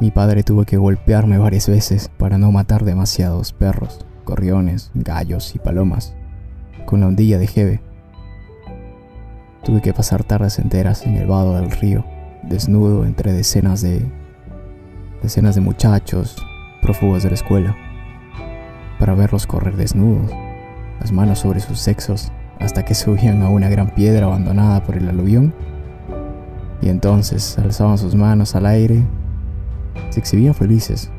Mi 0.00 0.12
padre 0.12 0.44
tuvo 0.44 0.64
que 0.64 0.76
golpearme 0.76 1.38
varias 1.38 1.68
veces 1.68 2.08
para 2.08 2.38
no 2.38 2.52
matar 2.52 2.84
demasiados 2.84 3.52
perros 3.52 4.06
gorriones, 4.24 4.90
gallos 4.94 5.54
y 5.54 5.58
palomas, 5.58 6.14
con 6.86 7.00
la 7.00 7.06
ondilla 7.06 7.38
de 7.38 7.46
Jeve. 7.46 7.80
Tuve 9.64 9.80
que 9.80 9.94
pasar 9.94 10.24
tardes 10.24 10.58
enteras 10.58 11.06
en 11.06 11.16
el 11.16 11.26
vado 11.26 11.58
del 11.58 11.70
río, 11.70 12.04
desnudo 12.42 13.06
entre 13.06 13.32
decenas 13.32 13.80
de 13.80 14.04
decenas 15.22 15.54
de 15.54 15.62
muchachos 15.62 16.36
prófugos 16.82 17.22
de 17.22 17.30
la 17.30 17.34
escuela, 17.34 17.76
para 18.98 19.14
verlos 19.14 19.46
correr 19.46 19.76
desnudos, 19.76 20.30
las 21.00 21.12
manos 21.12 21.38
sobre 21.38 21.60
sus 21.60 21.78
sexos, 21.78 22.30
hasta 22.60 22.84
que 22.84 22.94
subían 22.94 23.42
a 23.42 23.48
una 23.48 23.70
gran 23.70 23.94
piedra 23.94 24.26
abandonada 24.26 24.82
por 24.82 24.96
el 24.96 25.08
aluvión, 25.08 25.54
y 26.82 26.90
entonces 26.90 27.58
alzaban 27.58 27.96
sus 27.96 28.14
manos 28.14 28.54
al 28.54 28.66
aire, 28.66 29.02
se 30.10 30.20
exhibían 30.20 30.52
felices, 30.52 31.10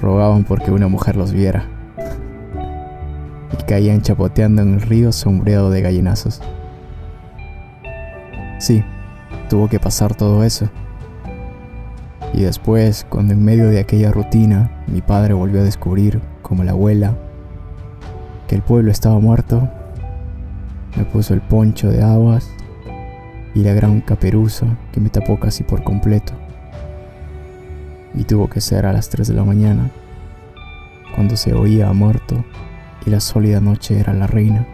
rogaban 0.00 0.42
porque 0.42 0.72
una 0.72 0.88
mujer 0.88 1.14
los 1.14 1.32
viera 1.32 1.77
y 3.52 3.62
caían 3.64 4.02
chapoteando 4.02 4.62
en 4.62 4.74
el 4.74 4.80
río 4.80 5.12
sombreado 5.12 5.70
de 5.70 5.82
gallinazos. 5.82 6.40
Sí, 8.58 8.82
tuvo 9.48 9.68
que 9.68 9.78
pasar 9.78 10.14
todo 10.14 10.44
eso. 10.44 10.68
Y 12.34 12.42
después, 12.42 13.06
cuando 13.08 13.32
en 13.32 13.44
medio 13.44 13.68
de 13.68 13.80
aquella 13.80 14.10
rutina 14.12 14.82
mi 14.86 15.00
padre 15.00 15.34
volvió 15.34 15.60
a 15.60 15.64
descubrir, 15.64 16.20
como 16.42 16.64
la 16.64 16.72
abuela, 16.72 17.16
que 18.46 18.54
el 18.54 18.62
pueblo 18.62 18.90
estaba 18.90 19.18
muerto, 19.18 19.68
me 20.96 21.04
puso 21.04 21.34
el 21.34 21.40
poncho 21.40 21.90
de 21.90 22.02
aguas 22.02 22.50
y 23.54 23.60
la 23.60 23.72
gran 23.72 24.00
caperuza 24.00 24.66
que 24.92 25.00
me 25.00 25.10
tapó 25.10 25.38
casi 25.38 25.62
por 25.64 25.82
completo. 25.82 26.32
Y 28.14 28.24
tuvo 28.24 28.48
que 28.48 28.60
ser 28.60 28.86
a 28.86 28.92
las 28.92 29.08
3 29.08 29.28
de 29.28 29.34
la 29.34 29.44
mañana, 29.44 29.90
cuando 31.14 31.36
se 31.36 31.54
oía 31.54 31.92
muerto 31.92 32.44
la 33.08 33.20
sólida 33.20 33.60
noche 33.60 33.98
era 33.98 34.12
la 34.12 34.26
reina, 34.26 34.66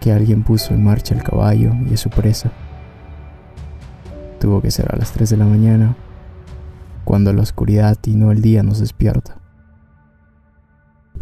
que 0.00 0.12
alguien 0.12 0.42
puso 0.42 0.74
en 0.74 0.84
marcha 0.84 1.14
el 1.14 1.22
caballo 1.22 1.72
y 1.90 1.94
a 1.94 1.96
su 1.96 2.10
presa. 2.10 2.52
Tuvo 4.40 4.60
que 4.60 4.70
ser 4.70 4.92
a 4.92 4.96
las 4.96 5.12
3 5.12 5.30
de 5.30 5.36
la 5.36 5.46
mañana, 5.46 5.96
cuando 7.04 7.32
la 7.32 7.42
oscuridad 7.42 7.98
y 8.04 8.16
no 8.16 8.32
el 8.32 8.42
día 8.42 8.62
nos 8.62 8.80
despierta. 8.80 9.40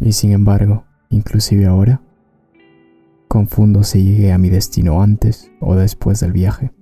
Y 0.00 0.12
sin 0.12 0.32
embargo, 0.32 0.84
inclusive 1.10 1.66
ahora, 1.66 2.00
confundo 3.28 3.84
si 3.84 4.02
llegué 4.02 4.32
a 4.32 4.38
mi 4.38 4.50
destino 4.50 5.02
antes 5.02 5.50
o 5.60 5.76
después 5.76 6.20
del 6.20 6.32
viaje. 6.32 6.72